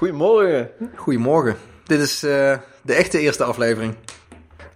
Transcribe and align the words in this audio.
Goedemorgen. 0.00 0.70
Goedemorgen. 0.96 1.56
Dit 1.84 2.00
is 2.00 2.24
uh, 2.24 2.56
de 2.82 2.94
echte 2.94 3.18
eerste 3.18 3.44
aflevering. 3.44 3.94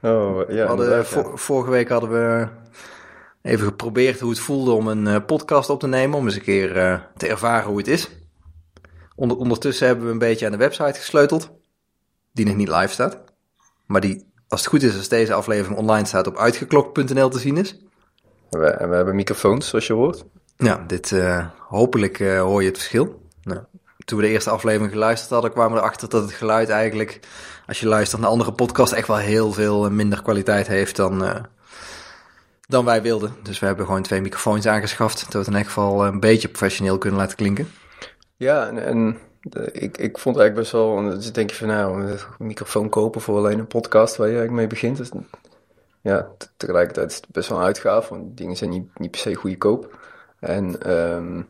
Oh, 0.02 0.48
ja. 0.48 0.66
Hadden, 0.66 1.06
vo 1.06 1.36
vorige 1.36 1.70
week 1.70 1.88
hadden 1.88 2.10
we 2.10 2.48
even 3.42 3.66
geprobeerd 3.66 4.20
hoe 4.20 4.30
het 4.30 4.38
voelde 4.38 4.70
om 4.70 4.88
een 4.88 5.06
uh, 5.06 5.16
podcast 5.26 5.70
op 5.70 5.80
te 5.80 5.86
nemen. 5.86 6.18
Om 6.18 6.24
eens 6.24 6.34
een 6.34 6.42
keer 6.42 6.76
uh, 6.76 7.00
te 7.16 7.26
ervaren 7.26 7.68
hoe 7.68 7.78
het 7.78 7.88
is. 7.88 8.08
Onder, 9.14 9.36
ondertussen 9.36 9.86
hebben 9.86 10.06
we 10.06 10.12
een 10.12 10.18
beetje 10.18 10.46
aan 10.46 10.52
de 10.52 10.58
website 10.58 10.98
gesleuteld. 10.98 11.50
Die 12.32 12.46
nog 12.46 12.56
niet 12.56 12.68
live 12.68 12.92
staat. 12.92 13.22
Maar 13.86 14.00
die, 14.00 14.32
als 14.48 14.60
het 14.60 14.70
goed 14.70 14.82
is, 14.82 14.96
als 14.96 15.08
deze 15.08 15.34
aflevering 15.34 15.78
online 15.78 16.06
staat, 16.06 16.26
op 16.26 16.38
uitgeklokt.nl 16.38 17.28
te 17.28 17.38
zien 17.38 17.56
is. 17.56 17.84
We, 18.50 18.58
we 18.58 18.94
hebben 18.94 19.14
microfoons, 19.14 19.68
zoals 19.68 19.86
je 19.86 19.92
hoort. 19.92 20.24
Ja, 20.56 20.84
dit, 20.86 21.14
hopelijk 21.58 22.18
hoor 22.18 22.62
je 22.62 22.68
het 22.68 22.78
verschil. 22.78 23.22
Toen 24.04 24.18
we 24.18 24.24
de 24.24 24.30
eerste 24.30 24.50
aflevering 24.50 24.92
geluisterd 24.92 25.30
hadden, 25.30 25.52
kwamen 25.52 25.72
we 25.72 25.78
erachter 25.78 26.08
dat 26.08 26.22
het 26.22 26.32
geluid 26.32 26.68
eigenlijk, 26.68 27.20
als 27.66 27.80
je 27.80 27.86
luistert 27.86 28.20
naar 28.20 28.30
andere 28.30 28.52
podcasts, 28.52 28.94
echt 28.94 29.06
wel 29.08 29.16
heel 29.16 29.52
veel 29.52 29.90
minder 29.90 30.22
kwaliteit 30.22 30.66
heeft 30.66 30.96
dan, 30.96 31.22
uh, 31.24 31.34
dan 32.66 32.84
wij 32.84 33.02
wilden. 33.02 33.34
Dus 33.42 33.58
we 33.58 33.66
hebben 33.66 33.86
gewoon 33.86 34.02
twee 34.02 34.20
microfoons 34.20 34.66
aangeschaft, 34.66 35.20
dat 35.20 35.32
we 35.32 35.38
het 35.38 35.46
in 35.46 35.52
ieder 35.52 35.66
geval 35.66 36.06
een 36.06 36.20
beetje 36.20 36.48
professioneel 36.48 36.98
kunnen 36.98 37.20
laten 37.20 37.36
klinken. 37.36 37.68
Ja, 38.36 38.68
en, 38.68 39.18
de, 39.40 39.72
ik, 39.72 39.98
ik 39.98 40.18
vond 40.18 40.36
eigenlijk 40.36 40.54
best 40.54 40.72
wel, 40.72 41.02
dus 41.02 41.32
denk 41.32 41.50
je 41.50 41.56
van 41.56 41.66
nou, 41.66 42.02
een 42.02 42.18
microfoon 42.38 42.88
kopen 42.88 43.20
voor 43.20 43.36
alleen 43.36 43.58
een 43.58 43.66
podcast 43.66 44.16
waar 44.16 44.28
je 44.28 44.36
eigenlijk 44.36 44.68
mee 44.68 44.80
begint. 44.80 45.10
Ja, 46.00 46.28
tegelijkertijd 46.56 47.10
is 47.10 47.16
het 47.16 47.26
best 47.28 47.48
wel 47.48 47.58
een 47.58 47.64
uitgave, 47.64 48.14
want 48.14 48.36
dingen 48.36 48.56
zijn 48.56 48.70
niet, 48.70 48.98
niet 48.98 49.10
per 49.10 49.20
se 49.20 49.34
goedkoop. 49.34 49.98
En 50.40 50.92
um, 50.94 51.48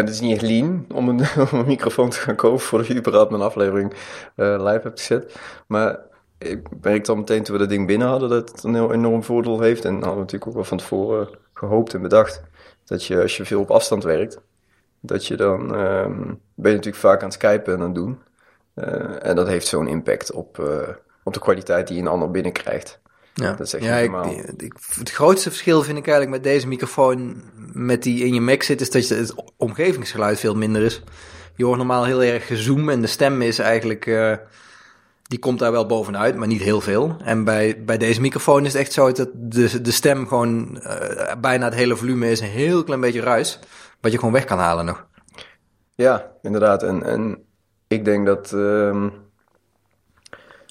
het 0.00 0.14
is 0.14 0.20
niet 0.20 0.32
echt 0.32 0.42
lean 0.42 0.84
om 0.94 1.08
een, 1.08 1.26
microfoon 1.66 2.10
te 2.10 2.18
gaan 2.18 2.36
kopen 2.36 2.60
voordat 2.60 2.86
je 2.88 2.96
überhaupt 2.96 3.30
mijn 3.30 3.42
aflevering 3.42 3.92
uh, 4.36 4.56
live 4.58 4.80
hebt 4.82 5.00
gezet. 5.00 5.36
Maar 5.66 5.98
ik 6.38 6.68
merkte 6.80 7.10
al 7.10 7.16
meteen 7.16 7.42
toen 7.42 7.54
we 7.54 7.60
dat 7.60 7.70
ding 7.70 7.86
binnen 7.86 8.08
hadden 8.08 8.28
dat 8.28 8.50
het 8.50 8.62
een 8.62 8.74
heel 8.74 8.92
enorm 8.92 9.22
voordeel 9.22 9.60
heeft. 9.60 9.84
En 9.84 9.92
hadden 9.92 10.12
we 10.12 10.18
natuurlijk 10.18 10.46
ook 10.46 10.54
wel 10.54 10.64
van 10.64 10.78
tevoren 10.78 11.28
gehoopt 11.52 11.94
en 11.94 12.02
bedacht 12.02 12.42
dat 12.84 13.04
je 13.04 13.22
als 13.22 13.36
je 13.36 13.44
veel 13.44 13.60
op 13.60 13.70
afstand 13.70 14.04
werkt, 14.04 14.40
dat 15.00 15.26
je 15.26 15.36
dan 15.36 15.74
um, 15.74 16.40
ben 16.54 16.72
natuurlijk 16.72 17.02
vaak 17.02 17.18
aan 17.18 17.28
het 17.28 17.32
skypen 17.32 17.72
en 17.74 17.80
aan 17.80 17.86
het 17.86 17.94
doen. 17.94 18.18
Uh, 18.74 19.26
en 19.26 19.36
dat 19.36 19.46
heeft 19.46 19.66
zo'n 19.66 19.88
impact 19.88 20.32
op, 20.32 20.58
uh, 20.58 20.88
op 21.22 21.32
de 21.32 21.40
kwaliteit 21.40 21.88
die 21.88 22.00
een 22.00 22.06
ander 22.06 22.30
binnenkrijgt. 22.30 23.00
Ja, 23.40 23.52
dat 23.52 23.66
is 23.66 23.74
echt 23.74 23.84
ja 23.84 23.96
ik, 23.96 24.12
ik, 24.56 24.72
het 24.98 25.10
grootste 25.10 25.48
verschil 25.48 25.82
vind 25.82 25.98
ik 25.98 26.06
eigenlijk 26.06 26.42
met 26.42 26.52
deze 26.52 26.68
microfoon 26.68 27.42
met 27.72 28.02
die 28.02 28.24
in 28.24 28.34
je 28.34 28.40
Mac 28.40 28.62
zit, 28.62 28.80
is 28.80 29.08
dat 29.08 29.18
het 29.18 29.34
omgevingsgeluid 29.56 30.40
veel 30.40 30.54
minder 30.54 30.82
is. 30.82 31.02
Je 31.54 31.64
hoort 31.64 31.76
normaal 31.76 32.04
heel 32.04 32.22
erg 32.22 32.46
gezoom 32.46 32.88
en 32.88 33.00
de 33.00 33.06
stem 33.06 33.42
is 33.42 33.58
eigenlijk, 33.58 34.06
uh, 34.06 34.36
die 35.22 35.38
komt 35.38 35.58
daar 35.58 35.72
wel 35.72 35.86
bovenuit, 35.86 36.36
maar 36.36 36.46
niet 36.46 36.62
heel 36.62 36.80
veel. 36.80 37.16
En 37.24 37.44
bij, 37.44 37.84
bij 37.84 37.98
deze 37.98 38.20
microfoon 38.20 38.64
is 38.64 38.72
het 38.72 38.82
echt 38.82 38.92
zo 38.92 39.12
dat 39.12 39.28
de, 39.34 39.80
de 39.80 39.90
stem 39.90 40.26
gewoon 40.28 40.80
uh, 40.82 41.32
bijna 41.40 41.64
het 41.64 41.74
hele 41.74 41.96
volume 41.96 42.30
is, 42.30 42.40
een 42.40 42.46
heel 42.46 42.84
klein 42.84 43.00
beetje 43.00 43.20
ruis, 43.20 43.58
wat 44.00 44.12
je 44.12 44.18
gewoon 44.18 44.34
weg 44.34 44.44
kan 44.44 44.58
halen 44.58 44.84
nog. 44.84 45.06
Ja, 45.94 46.32
inderdaad. 46.42 46.82
En, 46.82 47.02
en 47.02 47.44
ik 47.88 48.04
denk 48.04 48.26
dat... 48.26 48.52
Uh 48.54 49.06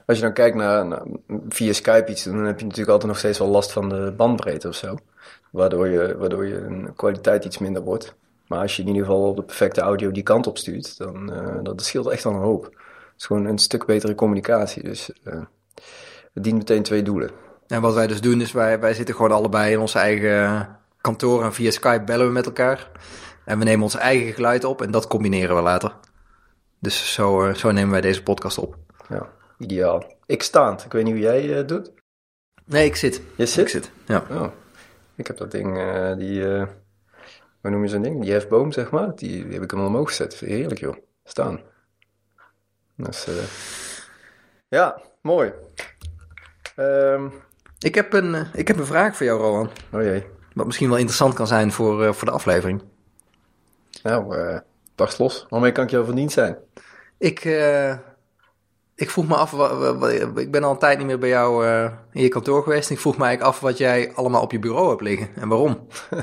als 0.07 0.17
je 0.17 0.23
dan 0.23 0.33
kijkt 0.33 0.55
naar, 0.55 1.01
via 1.49 1.73
Skype 1.73 2.11
iets, 2.11 2.23
dan 2.23 2.45
heb 2.45 2.59
je 2.59 2.65
natuurlijk 2.65 2.91
altijd 2.91 3.11
nog 3.11 3.19
steeds 3.19 3.39
wel 3.39 3.47
last 3.47 3.71
van 3.71 3.89
de 3.89 4.13
bandbreedte 4.17 4.67
of 4.67 4.75
zo. 4.75 4.97
Waardoor 5.51 5.87
je, 5.87 6.17
waardoor 6.17 6.45
je 6.45 6.57
een 6.57 6.93
kwaliteit 6.95 7.45
iets 7.45 7.57
minder 7.57 7.81
wordt. 7.81 8.15
Maar 8.47 8.59
als 8.59 8.75
je 8.75 8.81
in 8.81 8.87
ieder 8.87 9.05
geval 9.05 9.35
de 9.35 9.43
perfecte 9.43 9.81
audio 9.81 10.11
die 10.11 10.23
kant 10.23 10.47
op 10.47 10.57
stuurt, 10.57 10.97
dan 10.97 11.33
uh, 11.33 11.63
dat 11.63 11.83
scheelt 11.83 12.07
echt 12.07 12.23
wel 12.23 12.33
een 12.33 12.39
hoop. 12.39 12.63
Het 12.63 12.73
is 13.17 13.25
gewoon 13.25 13.45
een 13.45 13.57
stuk 13.57 13.85
betere 13.85 14.15
communicatie. 14.15 14.83
Dus 14.83 15.11
uh, 15.23 15.33
het 16.33 16.43
dient 16.43 16.57
meteen 16.57 16.83
twee 16.83 17.03
doelen. 17.03 17.31
En 17.67 17.81
wat 17.81 17.93
wij 17.93 18.07
dus 18.07 18.21
doen 18.21 18.41
is, 18.41 18.51
wij, 18.51 18.79
wij 18.79 18.93
zitten 18.93 19.15
gewoon 19.15 19.31
allebei 19.31 19.71
in 19.71 19.79
onze 19.79 19.99
eigen 19.99 20.69
kantoor 21.01 21.43
en 21.43 21.53
via 21.53 21.71
Skype 21.71 22.03
bellen 22.03 22.27
we 22.27 22.33
met 22.33 22.45
elkaar. 22.45 22.91
En 23.45 23.59
we 23.59 23.63
nemen 23.63 23.83
ons 23.83 23.95
eigen 23.95 24.33
geluid 24.33 24.63
op 24.63 24.81
en 24.81 24.91
dat 24.91 25.07
combineren 25.07 25.55
we 25.55 25.61
later. 25.61 25.95
Dus 26.79 27.13
zo, 27.13 27.47
uh, 27.47 27.53
zo 27.53 27.71
nemen 27.71 27.91
wij 27.91 28.01
deze 28.01 28.23
podcast 28.23 28.57
op. 28.57 28.77
Ja. 29.09 29.35
Ideaal. 29.57 30.13
Ik 30.25 30.43
staand. 30.43 30.85
Ik 30.85 30.91
weet 30.91 31.03
niet 31.03 31.13
hoe 31.13 31.21
jij 31.21 31.59
uh, 31.59 31.67
doet. 31.67 31.91
Nee, 32.65 32.85
ik 32.85 32.95
zit. 32.95 33.21
Je 33.35 33.45
zit? 33.45 33.63
Ik 33.63 33.69
zit, 33.69 33.91
ja. 34.05 34.23
Oh. 34.31 34.47
Ik 35.15 35.27
heb 35.27 35.37
dat 35.37 35.51
ding, 35.51 35.77
uh, 35.77 36.15
die, 36.15 36.39
uh, 36.39 36.67
hoe 37.61 37.69
noem 37.71 37.83
je 37.83 37.89
zo'n 37.89 38.01
ding? 38.01 38.21
Die 38.21 38.31
hefboom, 38.31 38.71
zeg 38.71 38.91
maar. 38.91 39.15
Die, 39.15 39.43
die 39.43 39.53
heb 39.53 39.63
ik 39.63 39.71
hem 39.71 39.85
omhoog 39.85 40.07
gezet. 40.07 40.39
Heerlijk, 40.39 40.79
joh. 40.79 40.95
Staan. 41.23 41.59
Dus, 42.95 43.27
ja, 44.67 45.01
mooi. 45.21 45.53
Um, 46.75 47.33
ik, 47.79 47.95
heb 47.95 48.13
een, 48.13 48.47
ik 48.53 48.67
heb 48.67 48.77
een 48.77 48.85
vraag 48.85 49.15
voor 49.15 49.25
jou, 49.25 49.39
Rowan. 49.39 49.69
Oh 49.91 50.01
jee. 50.01 50.25
Wat 50.53 50.65
misschien 50.65 50.89
wel 50.89 50.97
interessant 50.97 51.33
kan 51.33 51.47
zijn 51.47 51.71
voor, 51.71 52.15
voor 52.15 52.27
de 52.27 52.33
aflevering. 52.33 52.83
Nou, 54.03 54.61
barst 54.95 55.19
los. 55.19 55.45
Waarmee 55.49 55.71
kan 55.71 55.83
ik 55.83 55.89
jou 55.89 56.05
van 56.05 56.15
dienst 56.15 56.33
zijn? 56.33 56.57
Ik, 57.17 57.39
ik 58.97 59.09
vroeg 59.09 59.27
me 59.27 59.35
af, 59.35 59.53
ik 60.35 60.51
ben 60.51 60.63
al 60.63 60.71
een 60.71 60.77
tijd 60.77 60.97
niet 60.97 61.07
meer 61.07 61.19
bij 61.19 61.29
jou 61.29 61.65
uh, 61.65 61.91
in 62.11 62.21
je 62.21 62.27
kantoor 62.27 62.63
geweest. 62.63 62.89
En 62.89 62.95
ik 62.95 63.01
vroeg 63.01 63.17
me 63.17 63.25
eigenlijk 63.25 63.55
af 63.55 63.61
wat 63.61 63.77
jij 63.77 64.11
allemaal 64.15 64.41
op 64.41 64.51
je 64.51 64.59
bureau 64.59 64.89
hebt 64.89 65.01
liggen 65.01 65.29
en 65.35 65.47
waarom. 65.47 65.87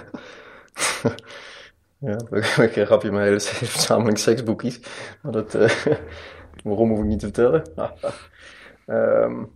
ja, 1.98 2.16
een 2.30 2.70
keer 2.70 2.86
grapje 2.86 3.10
mijn 3.10 3.24
hele 3.24 3.40
verzameling 3.74 4.18
seksboekjes. 4.18 4.80
Maar 5.22 5.32
dat, 5.32 5.54
uh, 5.54 5.70
waarom 6.64 6.88
hoef 6.88 6.98
ik 6.98 7.04
niet 7.04 7.18
te 7.18 7.26
vertellen. 7.26 7.62
um, 8.86 9.50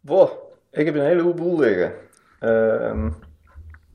boah, 0.00 0.30
ik 0.70 0.86
heb 0.86 0.94
een 0.94 1.04
hele 1.04 1.22
hoop 1.22 1.36
boel 1.36 1.58
liggen. 1.58 1.92
Um, 2.40 3.14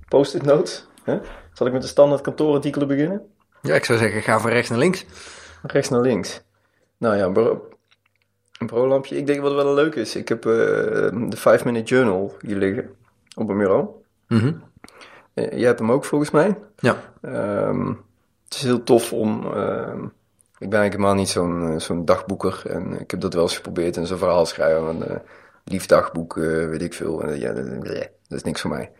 Post-it 0.08 0.44
notes. 0.44 0.88
Hè? 1.04 1.20
Zal 1.54 1.68
ik 1.68 1.74
met 1.74 1.82
de 1.82 1.88
standaard 1.88 2.22
kantoorartikelen 2.22 2.88
beginnen? 2.88 3.22
Ja, 3.62 3.76
ik 3.76 3.86
zou 3.86 4.00
zeggen, 4.00 4.22
ga 4.22 4.40
van 4.40 4.52
rechts 4.52 4.70
naar 4.70 4.80
links. 4.80 5.06
Rechts 5.62 5.90
naar 5.90 6.02
links. 6.02 6.42
Nou 6.98 7.18
ja, 7.18 7.52
een 8.62 8.68
pro-lampje. 8.68 9.18
Ik 9.18 9.28
denk 9.28 9.42
wat 9.42 9.54
wel 9.54 9.74
leuk 9.74 9.96
is. 9.96 10.16
Ik 10.16 10.30
heb 10.30 10.46
uh, 10.46 10.54
de 11.30 11.38
5 11.38 11.66
Minute 11.66 11.96
Journal 11.96 12.36
hier 12.42 12.56
liggen 12.56 12.90
op 13.36 13.50
een 13.50 13.58
bureau. 13.58 13.88
Mm 14.28 14.40
-hmm. 14.40 14.64
uh, 15.34 15.52
jij 15.52 15.68
hebt 15.68 15.80
hem 15.80 15.92
ook 15.92 16.06
volgens 16.06 16.32
mij. 16.32 16.58
Ja. 16.80 16.96
Um, 17.22 17.88
het 18.44 18.54
is 18.54 18.64
heel 18.64 18.84
tof 18.84 19.14
om. 19.14 19.46
Uh, 19.46 19.94
ik 20.58 20.70
ben 20.70 20.80
eigenlijk 20.80 20.92
helemaal 20.92 21.14
niet 21.14 21.30
zo'n 21.30 21.80
zo'n 21.80 22.06
dagboeker. 22.06 22.62
En 22.66 23.00
ik 23.00 23.12
heb 23.12 23.22
dat 23.22 23.34
wel 23.34 23.44
eens 23.44 23.56
geprobeerd 23.56 23.98
in 23.98 24.06
zo'n 24.06 24.18
verhaal 24.18 24.46
schrijven. 24.46 24.88
Een 24.88 25.22
lief 25.64 25.86
dagboek, 25.86 26.34
weet 26.36 26.82
ik 26.82 26.94
veel. 26.94 27.24
En, 27.24 27.40
ja, 27.40 27.54
dat, 27.54 27.84
dat, 27.84 28.10
is 28.28 28.44
niks 28.44 28.62
voor 28.62 28.70
mij. 28.70 28.92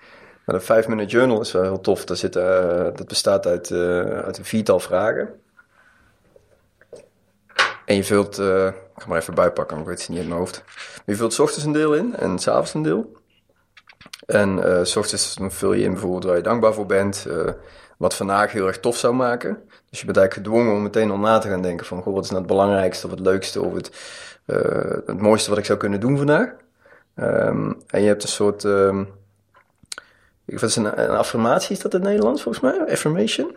Maar 0.46 0.56
de 0.56 0.62
5 0.62 0.88
Minute 0.88 1.10
Journal 1.10 1.42
is 1.42 1.52
wel 1.52 1.62
heel 1.62 1.82
tof. 1.82 2.06
Daar 2.06 2.18
zit, 2.18 2.34
dat 2.34 3.08
bestaat 3.08 3.46
uit, 3.48 3.72
uit 3.72 4.38
een 4.38 4.46
viertal 4.46 4.80
vragen. 4.80 5.30
En 7.92 7.98
je 7.98 8.04
vult, 8.04 8.40
uh, 8.40 8.68
ik 8.68 9.02
ga 9.02 9.08
maar 9.08 9.18
even 9.18 9.34
bijpakken, 9.34 9.76
want 9.76 9.90
ik 9.90 9.94
weet 9.96 10.02
het 10.02 10.10
niet 10.10 10.20
in 10.20 10.28
mijn 10.28 10.40
hoofd. 10.40 10.64
Je 11.06 11.16
vult 11.16 11.34
s 11.34 11.40
ochtends 11.40 11.66
een 11.66 11.72
deel 11.72 11.94
in 11.94 12.16
en 12.16 12.40
s'avonds 12.40 12.74
een 12.74 12.82
deel. 12.82 13.12
En 14.26 14.58
uh, 14.58 14.84
s 14.84 14.96
ochtends 14.96 15.38
vul 15.40 15.74
je 15.74 15.84
in 15.84 15.92
bijvoorbeeld 15.92 16.24
waar 16.24 16.36
je 16.36 16.42
dankbaar 16.42 16.74
voor 16.74 16.86
bent, 16.86 17.26
uh, 17.28 17.50
wat 17.98 18.16
vandaag 18.16 18.52
heel 18.52 18.68
erg 18.68 18.80
tof 18.80 18.98
zou 18.98 19.14
maken. 19.14 19.64
Dus 19.90 20.00
je 20.00 20.06
bent 20.06 20.18
eigenlijk 20.18 20.48
gedwongen 20.48 20.76
om 20.76 20.82
meteen 20.82 21.12
al 21.12 21.18
na 21.18 21.38
te 21.38 21.48
gaan 21.48 21.62
denken 21.62 21.86
van, 21.86 22.02
goh, 22.02 22.14
wat 22.14 22.24
is 22.24 22.30
nou 22.30 22.42
het 22.42 22.52
belangrijkste 22.52 23.06
of 23.06 23.12
het 23.12 23.20
leukste 23.20 23.62
of 23.62 23.74
het, 23.74 23.92
het 25.06 25.22
mooiste 25.22 25.50
wat 25.50 25.60
ik 25.60 25.66
zou 25.66 25.80
kunnen 25.80 26.00
doen 26.00 26.18
vandaag. 26.18 26.50
Um, 27.16 27.82
en 27.88 28.02
je 28.02 28.08
hebt 28.08 28.24
een 28.24 28.30
soort, 28.30 28.64
um, 28.64 29.10
wat 30.46 30.62
is 30.62 30.76
een, 30.76 31.02
een 31.02 31.18
affirmatie, 31.18 31.76
is 31.76 31.82
dat 31.82 31.94
in 31.94 32.00
het 32.00 32.10
Nederlands 32.10 32.42
volgens 32.42 32.64
mij? 32.64 32.92
Affirmation? 32.92 33.56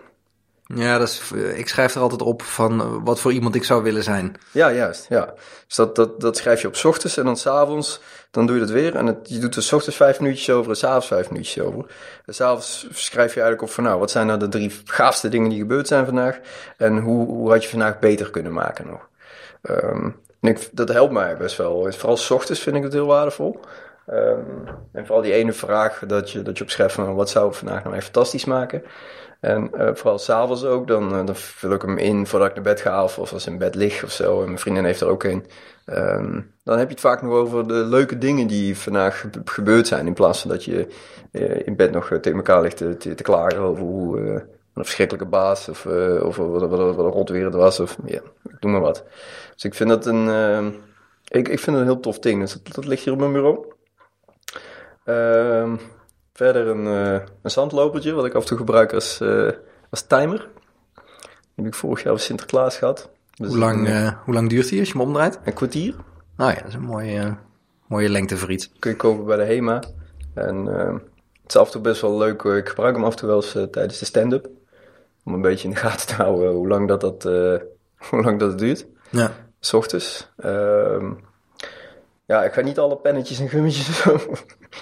Ja, 0.67 0.99
dat 0.99 1.09
is, 1.09 1.33
ik 1.55 1.69
schrijf 1.69 1.95
er 1.95 2.01
altijd 2.01 2.23
op 2.23 2.43
van 2.43 3.05
wat 3.05 3.21
voor 3.21 3.33
iemand 3.33 3.55
ik 3.55 3.65
zou 3.65 3.83
willen 3.83 4.03
zijn. 4.03 4.37
Ja, 4.51 4.73
juist. 4.73 5.07
Ja. 5.09 5.35
Dus 5.67 5.77
dat, 5.77 5.97
dat, 5.97 6.21
dat 6.21 6.37
schrijf 6.37 6.61
je 6.61 6.69
op 6.69 6.77
s 6.77 6.85
ochtends 6.85 7.17
en 7.17 7.25
dan 7.25 7.37
s'avonds, 7.37 8.01
dan 8.31 8.47
doe 8.47 8.55
je 8.55 8.61
dat 8.61 8.71
weer. 8.71 8.95
En 8.95 9.21
je 9.23 9.39
doet 9.39 9.57
er 9.57 9.63
s 9.63 9.73
ochtends 9.73 9.97
vijf 9.97 10.21
minuutjes 10.21 10.51
over 10.51 10.71
en 10.71 10.77
s'avonds 10.77 11.07
vijf 11.07 11.31
minuutjes 11.31 11.65
over. 11.65 11.85
En 12.27 12.35
s'avonds 12.35 12.87
schrijf 12.91 13.35
je 13.35 13.41
eigenlijk 13.41 13.63
op 13.63 13.75
van 13.75 13.85
nou, 13.85 13.99
wat 13.99 14.11
zijn 14.11 14.27
nou 14.27 14.39
de 14.39 14.49
drie 14.49 14.81
gaafste 14.85 15.29
dingen 15.29 15.51
die 15.51 15.59
gebeurd 15.59 15.89
zijn 15.89 16.05
vandaag? 16.05 16.41
En 16.77 16.99
hoe, 16.99 17.27
hoe 17.27 17.51
had 17.51 17.63
je 17.63 17.71
vandaag 17.71 17.99
beter 17.99 18.31
kunnen 18.31 18.53
maken 18.53 18.87
nog? 18.87 19.09
Um, 19.63 20.21
en 20.41 20.51
ik, 20.51 20.69
dat 20.73 20.89
helpt 20.89 21.13
mij 21.13 21.37
best 21.37 21.57
wel. 21.57 21.93
Vooral 21.93 22.17
s 22.17 22.31
ochtends 22.31 22.61
vind 22.61 22.77
ik 22.77 22.83
het 22.83 22.93
heel 22.93 23.07
waardevol. 23.07 23.61
Um, 24.11 24.69
en 24.93 25.07
vooral 25.07 25.23
die 25.23 25.33
ene 25.33 25.53
vraag 25.53 26.03
dat 26.07 26.31
je, 26.31 26.43
dat 26.43 26.59
je 26.59 26.65
opschrijft 26.65 26.95
van 26.95 27.15
wat 27.15 27.31
zou 27.31 27.55
vandaag 27.55 27.85
nou 27.85 27.95
echt 27.97 28.05
fantastisch 28.05 28.45
maken? 28.45 28.83
En 29.45 29.71
uh, 29.75 29.89
vooral 29.95 30.19
s'avonds 30.19 30.65
ook, 30.65 30.87
dan, 30.87 31.13
uh, 31.13 31.27
dan 31.27 31.37
vul 31.37 31.73
ik 31.73 31.83
hem 31.83 31.99
in 31.99 32.27
voordat 32.27 32.49
ik 32.49 32.55
naar 32.55 32.65
bed 32.65 32.81
ga 32.81 33.05
of, 33.05 33.19
als 33.19 33.47
ik 33.47 33.53
in 33.53 33.59
bed 33.59 33.75
lig 33.75 34.05
of 34.05 34.11
zo. 34.11 34.41
En 34.41 34.47
mijn 34.47 34.59
vriendin 34.59 34.85
heeft 34.85 35.01
er 35.01 35.09
ook 35.09 35.23
een. 35.25 35.47
Um, 35.87 36.53
dan 36.63 36.79
heb 36.79 36.87
je 36.87 36.95
het 36.95 37.03
vaak 37.03 37.23
nog 37.23 37.33
over 37.33 37.69
de 37.69 37.75
leuke 37.75 38.19
dingen 38.19 38.47
die 38.47 38.79
vandaag 38.79 39.25
gebeurd 39.45 39.87
zijn. 39.87 40.07
In 40.07 40.15
plaats 40.15 40.41
van 40.41 40.51
dat 40.51 40.65
je 40.65 40.87
uh, 41.33 41.67
in 41.67 41.77
bed 41.77 41.93
nog 41.93 42.09
tegen 42.09 42.35
elkaar 42.35 42.63
ligt 42.63 42.77
te, 42.77 43.15
klagen 43.23 43.59
over 43.59 43.83
hoe, 43.83 44.19
een 44.75 44.85
verschrikkelijke 44.85 45.29
baas 45.29 45.69
of, 45.69 45.87
of 46.23 46.37
wat, 46.37 46.69
wat, 46.69 46.95
wat, 46.97 47.31
een 47.31 47.51
was. 47.51 47.81
Of 47.81 47.97
ja, 48.05 48.21
doe 48.61 48.71
maar 48.71 48.81
wat. 48.81 49.05
Dus 49.55 49.65
ik 49.65 49.75
vind 49.75 49.89
dat 49.89 50.07
een, 50.07 50.27
uh, 50.27 50.67
ik, 51.29 51.49
ik 51.49 51.59
vind 51.59 51.67
het 51.67 51.77
een 51.77 51.93
heel 51.93 52.01
tof 52.01 52.19
ding. 52.19 52.41
Dus 52.41 52.53
dat, 52.53 52.75
dat 52.75 52.87
ligt 52.87 53.05
hier 53.05 53.13
op 53.13 53.19
mijn 53.19 53.33
bureau. 53.33 53.67
Uh, 55.05 55.73
verder 56.35 56.67
een, 56.67 56.87
uh, 56.87 57.21
een 57.43 57.51
zandlopertje, 57.51 58.13
wat 58.13 58.25
ik 58.25 58.35
af 58.35 58.43
en 58.43 58.49
toe 58.49 58.59
gebruik 58.59 58.93
als, 58.93 59.23
als 59.91 60.03
timer. 60.03 60.49
Die 61.55 61.65
heb 61.65 61.67
ik 61.67 61.75
vorig 61.75 62.03
jaar 62.03 62.13
voor 62.13 62.23
Sinterklaas 62.23 62.77
gehad. 62.77 63.11
Dus 63.35 63.49
hoe, 63.49 63.59
lang, 63.59 63.89
een, 63.89 64.15
hoe 64.25 64.35
lang 64.35 64.49
duurt 64.49 64.69
die 64.69 64.79
als 64.79 64.89
je 64.89 64.99
hem 64.99 65.07
omdraait? 65.07 65.39
Een 65.45 65.53
kwartier. 65.53 65.95
Nou 66.37 66.51
ja, 66.51 66.57
dat 66.57 66.69
is 66.69 66.75
een 66.75 66.83
mooie, 66.83 67.37
mooie 67.87 68.09
lengte 68.09 68.37
voor 68.37 68.51
iets. 68.51 68.73
Kun 68.79 68.91
je 68.91 68.97
kopen 68.97 69.25
bij 69.25 69.37
de 69.37 69.45
HEMA. 69.45 69.83
En 70.35 70.67
het 70.67 71.03
is 71.47 71.57
af 71.57 71.67
en 71.67 71.73
toe 71.73 71.81
best 71.81 72.01
wel 72.01 72.19
leuk. 72.19 72.43
Ik 72.43 72.69
gebruik 72.69 72.95
hem 72.95 73.05
af 73.05 73.11
en 73.11 73.19
toe 73.19 73.29
wel 73.29 73.43
eens 73.43 73.53
tijdens 73.71 73.99
de 73.99 74.05
stand-up 74.05 74.49
om 75.25 75.35
een 75.35 75.41
beetje 75.41 75.69
in 75.69 75.75
de 75.75 75.81
gaten 75.81 76.07
te 76.07 76.15
houden 76.15 76.53
hoe 76.53 76.69
lang 76.69 76.89
dat, 76.89 77.01
dat, 77.01 77.25
uh, 77.25 77.57
hoe 78.11 78.23
lang 78.23 78.39
dat 78.39 78.59
duurt. 78.59 78.87
Ja. 79.11 79.33
S 79.61 79.73
ochtends. 79.73 80.31
Uh, 80.37 81.11
ja, 82.27 82.45
ik 82.45 82.53
ga 82.53 82.61
niet 82.61 82.79
alle 82.79 82.97
pennetjes 82.97 83.41
en 83.41 83.49
gummetjes 83.49 84.07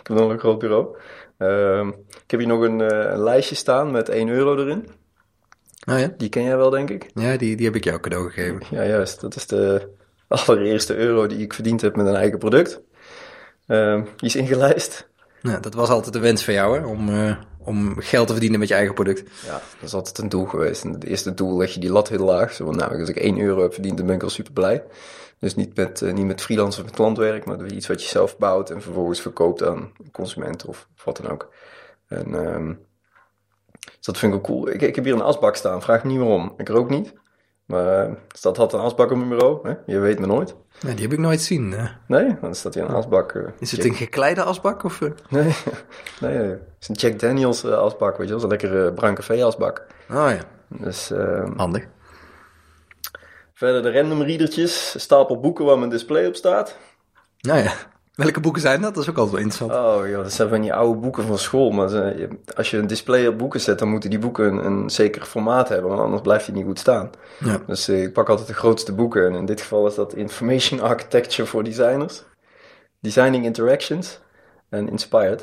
ik 0.01 0.07
heb 0.07 0.17
nog 0.17 0.31
een 0.31 0.39
groot 0.39 0.59
bureau. 0.59 0.97
Uh, 1.43 1.87
ik 2.25 2.31
heb 2.31 2.41
hier 2.41 2.49
nog 2.49 2.63
een, 2.63 2.79
uh, 2.81 2.89
een, 2.89 3.23
lijstje 3.23 3.55
staan 3.55 3.91
met 3.91 4.09
1 4.09 4.29
euro 4.29 4.57
erin. 4.57 4.89
Oh 5.91 5.99
ja? 5.99 6.15
Die 6.17 6.29
ken 6.29 6.43
jij 6.43 6.57
wel, 6.57 6.71
denk 6.71 6.91
ik? 6.91 7.11
Ja, 7.15 7.37
die, 7.37 7.57
die 7.57 7.67
heb 7.67 7.77
ik 7.77 7.85
jou 7.85 8.01
cadeau 8.01 8.31
gegeven. 8.31 8.63
Ja, 8.71 8.85
juist. 8.85 9.21
Dat 9.21 9.37
is 9.37 9.47
de 9.47 9.89
allereerste 10.29 10.97
euro 10.97 11.27
die 11.27 11.39
ik 11.39 11.55
verdiend 11.55 11.81
heb 11.81 11.97
met 11.97 12.07
een 12.07 12.15
eigen 12.15 12.39
product. 12.39 12.81
Ehm, 13.67 14.03
die 14.17 14.29
is 14.29 14.37
ingelijst. 14.37 15.09
Ja, 15.43 15.59
dat 15.59 15.75
was 15.75 15.89
altijd 15.89 16.13
de 16.13 16.21
wens 16.21 16.45
van 16.45 16.55
jou, 16.55 16.79
hè? 16.79 16.87
Om, 16.87 17.09
uh, 17.09 17.37
om 17.59 18.01
geld 18.01 18.27
te 18.27 18.33
verdienen 18.33 18.59
met 18.59 18.69
je 18.69 18.75
eigen 18.75 18.95
product. 18.95 19.23
Ja, 19.45 19.53
dat 19.53 19.89
is 19.89 19.95
altijd 19.95 20.19
een 20.19 20.29
doel 20.29 20.45
geweest. 20.45 20.85
En 20.85 20.93
het 20.93 21.05
eerste 21.05 21.35
doel 21.35 21.57
leg 21.57 21.75
je 21.75 21.81
die 21.81 21.93
lat 21.93 22.09
heel 22.09 22.25
laag. 22.25 22.53
Zo 22.53 22.71
nou, 22.71 23.01
als 23.01 23.09
ik 23.09 23.17
1 23.17 23.41
euro 23.41 23.63
heb 23.63 23.73
verdiend, 23.73 23.97
dan 23.97 24.07
ben 24.07 24.15
ik 24.15 24.23
al 24.23 24.31
super 24.31 24.53
blij. 24.53 24.83
Dus 25.43 25.55
niet 25.55 25.77
met, 25.77 26.01
uh, 26.01 26.13
niet 26.13 26.27
met 26.27 26.43
freelance 26.43 26.79
of 26.79 26.85
met 26.85 26.95
klantwerk, 26.95 27.45
maar 27.45 27.67
iets 27.67 27.87
wat 27.87 28.03
je 28.03 28.09
zelf 28.09 28.39
bouwt 28.39 28.71
en 28.71 28.83
vervolgens 28.83 29.21
verkoopt 29.21 29.63
aan 29.63 29.93
consumenten 30.13 30.69
of, 30.69 30.89
wat 31.05 31.17
dan 31.17 31.31
ook. 31.31 31.53
En 32.07 32.35
um, 32.35 32.87
dus 33.79 34.01
dat 34.01 34.19
vind 34.19 34.33
ik 34.33 34.39
ook 34.39 34.45
cool. 34.45 34.69
Ik, 34.69 34.83
ik 34.83 34.95
heb 34.95 35.05
hier 35.05 35.15
een 35.15 35.23
asbak 35.23 35.57
staan, 35.57 35.83
vraag 35.83 36.05
niet 36.05 36.19
waarom. 36.19 36.55
Ik 36.57 36.69
rook 36.69 36.91
niet. 36.91 37.15
Maar 37.65 38.09
uh, 38.09 38.15
dat 38.41 38.57
had 38.57 38.73
een 38.73 38.81
asbak 38.81 39.11
op 39.11 39.17
mijn 39.17 39.29
bureau, 39.29 39.69
hè? 39.69 39.75
je 39.87 39.99
weet 39.99 40.19
me 40.19 40.27
nooit. 40.27 40.55
Nee, 40.81 40.95
die 40.95 41.05
heb 41.05 41.13
ik 41.13 41.19
nooit 41.19 41.41
zien. 41.41 41.73
Hè? 41.73 41.89
Nee, 42.07 42.37
dan 42.41 42.55
staat 42.55 42.75
hier 42.75 42.85
een 42.85 42.95
asbak. 42.95 43.33
Uh, 43.33 43.49
is 43.59 43.73
het 43.73 43.85
een 43.85 43.95
gekleide 43.95 44.43
asbak? 44.43 44.85
Of? 44.85 45.01
Nee, 45.29 45.55
nee, 46.21 46.37
het 46.37 46.61
is 46.81 46.89
een 46.89 46.95
Jack 46.95 47.19
Daniels 47.19 47.65
uh, 47.65 47.73
asbak, 47.73 48.17
weet 48.17 48.27
je 48.27 48.33
wel. 48.33 48.41
Zo'n 48.41 48.51
lekkere 48.51 48.93
bruin 48.93 49.15
café 49.15 49.45
asbak. 49.45 49.87
Oh 50.11 50.31
ja. 50.31 50.41
Dus, 50.69 51.11
uh, 51.11 51.51
Handig. 51.57 51.87
Verder 53.63 53.83
de 53.83 53.93
random 53.93 54.23
readertjes, 54.23 54.95
stapel 54.99 55.41
boeken 55.41 55.65
waar 55.65 55.79
mijn 55.79 55.91
display 55.91 56.27
op 56.27 56.35
staat. 56.35 56.77
Nou 57.41 57.59
ja. 57.59 57.73
Welke 58.15 58.41
boeken 58.41 58.61
zijn 58.61 58.81
dat? 58.81 58.95
Dat 58.95 59.03
is 59.03 59.11
ook 59.11 59.17
altijd 59.17 59.35
wel 59.35 59.45
interessant. 59.45 59.87
Oh 59.87 60.09
joh, 60.09 60.23
dat 60.23 60.33
zijn 60.33 60.49
van 60.49 60.61
die 60.61 60.75
oude 60.75 61.01
boeken 61.01 61.27
van 61.27 61.39
school. 61.39 61.71
Maar 61.71 62.15
als 62.57 62.71
je 62.71 62.77
een 62.77 62.87
display 62.87 63.27
op 63.27 63.39
boeken 63.39 63.61
zet, 63.61 63.79
dan 63.79 63.89
moeten 63.89 64.11
die 64.11 64.19
boeken 64.19 64.45
een, 64.45 64.65
een 64.67 64.91
zeker 64.91 65.23
formaat 65.23 65.69
hebben. 65.69 65.89
Want 65.89 66.03
anders 66.03 66.23
blijft 66.23 66.47
die 66.47 66.55
niet 66.55 66.65
goed 66.65 66.79
staan. 66.79 67.11
Ja. 67.39 67.61
Dus 67.67 67.89
uh, 67.89 68.03
ik 68.03 68.13
pak 68.13 68.29
altijd 68.29 68.49
de 68.49 68.55
grootste 68.55 68.93
boeken. 68.93 69.27
En 69.27 69.35
in 69.35 69.47
dit 69.47 69.61
geval 69.61 69.87
is 69.87 69.95
dat 69.95 70.15
Information 70.15 70.81
Architecture 70.91 71.49
for 71.49 71.65
Designers. 71.65 72.23
Designing 73.01 73.45
Interactions 73.45 74.21
en 74.69 74.89
Inspired. 74.89 75.41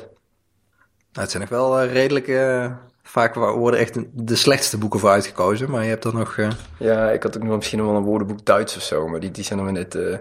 Nou, 1.12 1.20
het 1.26 1.30
zijn 1.30 1.42
nog 1.42 1.50
wel 1.50 1.82
uh, 1.82 1.92
redelijk... 1.92 2.26
Uh, 2.26 2.72
vaak 3.10 3.34
worden 3.34 3.80
echt 3.80 3.98
de 4.12 4.36
slechtste 4.36 4.78
boeken 4.78 5.00
voor 5.00 5.10
uitgekozen. 5.10 5.70
Maar 5.70 5.82
je 5.82 5.88
hebt 5.88 6.02
dan 6.02 6.14
nog... 6.14 6.36
Ja, 6.78 7.10
ik 7.10 7.22
had 7.22 7.36
ook 7.36 7.42
nog 7.42 7.56
misschien 7.56 7.84
wel 7.84 7.94
een 7.94 8.02
woordenboek 8.02 8.44
Duits 8.44 8.76
of 8.76 8.82
zo. 8.82 9.08
Maar 9.08 9.20
die, 9.20 9.30
die 9.30 9.44
zijn 9.44 9.58
nog 9.58 9.70
net, 9.70 9.92
die 9.92 10.18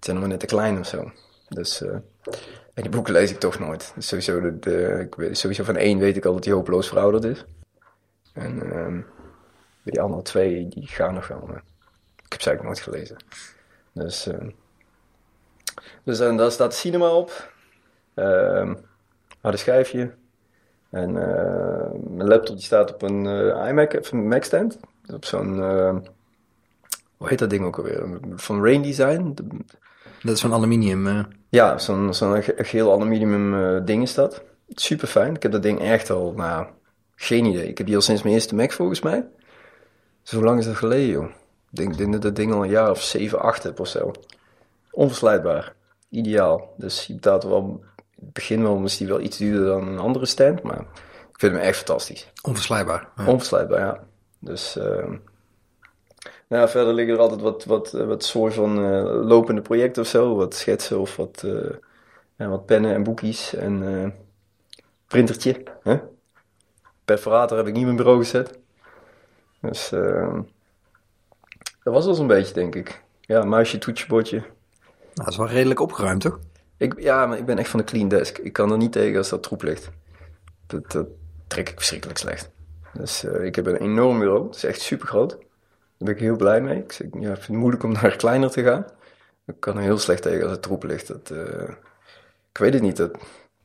zijn 0.00 0.18
nog 0.18 0.28
net 0.28 0.40
te 0.40 0.46
klein 0.46 0.78
of 0.78 0.86
zo. 0.86 1.12
Dus, 1.48 1.82
uh, 1.82 1.90
en 2.74 2.82
die 2.82 2.88
boeken 2.88 3.12
lees 3.12 3.30
ik 3.30 3.38
toch 3.38 3.58
nooit. 3.58 3.92
Dus 3.94 4.08
sowieso, 4.08 4.58
de, 4.58 5.30
sowieso 5.32 5.64
van 5.64 5.76
één 5.76 5.98
weet 5.98 6.16
ik 6.16 6.24
al 6.24 6.34
dat 6.34 6.44
hij 6.44 6.54
hopeloos 6.54 6.88
verouderd 6.88 7.24
is. 7.24 7.44
En 8.32 8.58
bij 9.82 9.92
die 9.92 10.00
andere 10.00 10.22
twee, 10.22 10.68
die 10.68 10.86
gaan 10.86 11.14
nog 11.14 11.28
wel. 11.28 11.44
Maar 11.46 11.62
ik 12.24 12.32
heb 12.32 12.40
ze 12.40 12.50
eigenlijk 12.50 12.62
nooit 12.62 12.80
gelezen. 12.80 13.16
Dus, 13.92 14.28
uh, 14.28 14.50
dus 16.04 16.20
en 16.20 16.36
daar 16.36 16.50
staat 16.50 16.74
cinema 16.74 17.10
op. 17.10 17.52
Um, 18.14 18.78
harde 19.40 19.56
schijfje. 19.56 20.14
En 20.90 21.10
uh, 21.10 22.14
mijn 22.16 22.28
laptop 22.28 22.56
die 22.56 22.64
staat 22.64 22.94
op 22.94 23.02
een 23.02 23.24
iMac, 23.68 23.94
of 23.94 24.12
een 24.12 24.28
Mac 24.28 24.44
stand. 24.44 24.78
Op 25.14 25.24
zo'n, 25.24 25.58
hoe 27.16 27.28
heet 27.28 27.38
dat 27.38 27.50
ding 27.50 27.64
ook 27.64 27.76
alweer? 27.76 28.18
Van 28.34 28.64
Rain 28.64 28.82
Design. 28.82 29.32
De, 29.34 29.44
dat 30.22 30.34
is 30.34 30.40
van 30.40 30.52
aluminium. 30.52 31.06
Uh. 31.06 31.24
Ja, 31.48 31.78
zo'n 31.78 32.14
zo'n 32.14 32.42
geel 32.42 32.92
aluminium 32.92 33.54
uh, 33.54 33.80
ding 33.84 34.02
is 34.02 34.14
dat. 34.14 34.42
Super 34.68 35.08
fijn. 35.08 35.34
Ik 35.34 35.42
heb 35.42 35.52
dat 35.52 35.62
ding 35.62 35.80
echt 35.80 36.10
al, 36.10 36.32
nou, 36.36 36.66
geen 37.16 37.44
idee. 37.44 37.68
Ik 37.68 37.78
heb 37.78 37.86
die 37.86 37.96
al 37.96 38.02
sinds 38.02 38.22
mijn 38.22 38.34
eerste 38.34 38.54
Mac 38.54 38.72
volgens 38.72 39.00
mij. 39.00 39.26
Dus 40.22 40.32
hoe 40.32 40.44
lang 40.44 40.58
is 40.58 40.64
dat 40.64 40.76
geleden, 40.76 41.08
joh? 41.08 41.24
Ik 41.70 41.76
denk, 41.76 41.96
denk 41.96 42.12
dat 42.12 42.22
dat 42.22 42.36
ding 42.36 42.52
al 42.52 42.62
een 42.62 42.70
jaar 42.70 42.90
of 42.90 43.02
7, 43.02 43.40
8 43.40 43.62
heb 43.62 43.80
of 43.80 43.88
zo. 43.88 44.12
Onverslijtbaar. 44.90 45.74
Ideaal. 46.08 46.74
Dus 46.76 47.06
je 47.06 47.14
betaalt 47.14 47.42
wel, 47.42 47.80
begin 48.20 48.62
wel, 48.62 48.76
misschien 48.76 49.06
wel 49.06 49.20
iets 49.20 49.36
duurder 49.36 49.64
dan 49.64 49.88
een 49.88 49.98
andere 49.98 50.26
stand, 50.26 50.62
maar 50.62 50.80
ik 51.32 51.38
vind 51.38 51.52
hem 51.52 51.62
echt 51.62 51.76
fantastisch. 51.76 52.32
Onverslijtbaar. 52.42 53.08
Ja. 53.16 53.78
Ja. 53.78 54.00
Dus, 54.38 54.76
uh, 54.76 55.10
nou, 56.48 56.68
verder 56.68 56.94
liggen 56.94 57.14
er 57.14 57.20
altijd 57.20 57.40
wat, 57.40 57.64
wat, 57.64 57.90
wat 57.90 58.24
soort 58.24 58.54
van 58.54 58.78
uh, 58.78 59.02
lopende 59.26 59.60
projecten 59.60 60.02
of 60.02 60.08
zo. 60.08 60.34
Wat 60.36 60.54
schetsen 60.54 61.00
of 61.00 61.16
wat, 61.16 61.42
uh, 61.46 61.70
ja, 62.36 62.48
wat 62.48 62.66
pennen 62.66 62.94
en 62.94 63.02
boekjes. 63.02 63.54
En 63.54 63.82
uh, 63.82 64.08
printertje. 65.06 65.62
Hè? 65.82 65.98
Perforator 67.04 67.56
heb 67.56 67.66
ik 67.66 67.72
niet 67.72 67.80
in 67.80 67.86
mijn 67.86 67.96
bureau 67.96 68.18
gezet. 68.18 68.58
Dus 69.60 69.88
dat 71.82 71.94
was 71.94 72.04
wel 72.04 72.14
zo'n 72.14 72.26
beetje, 72.26 72.54
denk 72.54 72.74
ik. 72.74 73.02
Ja, 73.20 73.44
muisje, 73.44 73.78
toetsenbordje. 73.78 74.36
Nou, 74.36 74.50
dat 75.14 75.28
is 75.28 75.36
wel 75.36 75.48
redelijk 75.48 75.80
opgeruimd, 75.80 76.20
toch? 76.20 76.38
Ik, 76.80 77.00
ja, 77.00 77.26
maar 77.26 77.38
ik 77.38 77.44
ben 77.44 77.58
echt 77.58 77.68
van 77.68 77.80
de 77.80 77.86
clean 77.86 78.08
desk. 78.08 78.38
Ik 78.38 78.52
kan 78.52 78.70
er 78.70 78.76
niet 78.76 78.92
tegen 78.92 79.18
als 79.18 79.28
dat 79.28 79.42
troep 79.42 79.62
ligt. 79.62 79.90
Dat, 80.66 80.92
dat 80.92 81.06
trek 81.46 81.68
ik 81.68 81.76
verschrikkelijk 81.76 82.18
slecht. 82.18 82.50
Dus 82.92 83.24
ik 83.24 83.54
heb 83.54 83.66
een 83.66 83.76
enorm 83.76 84.18
bureau. 84.18 84.46
Het 84.46 84.56
is 84.56 84.64
echt 84.64 84.80
super 84.80 85.06
groot. 85.06 85.30
Daar 85.30 85.38
ben 85.98 86.14
ik 86.14 86.20
heel 86.20 86.36
blij 86.36 86.60
mee. 86.60 86.78
Ik, 86.78 86.92
ja, 86.98 87.34
vind 87.34 87.46
het 87.46 87.48
moeilijk 87.48 87.82
om 87.82 87.92
naar 88.02 88.16
kleiner 88.16 88.50
te 88.50 88.62
gaan. 88.62 88.84
Ik 89.46 89.54
kan 89.58 89.76
er 89.76 89.82
heel 89.82 89.98
slecht 89.98 90.22
tegen 90.22 90.42
als 90.42 90.52
het 90.52 90.62
troep 90.62 90.82
ligt. 90.82 91.06
Dat, 91.06 91.30
uh, 91.30 91.68
ik 92.50 92.58
weet 92.58 92.72
het 92.72 92.82
niet. 92.82 92.96
Dat, 92.96 93.10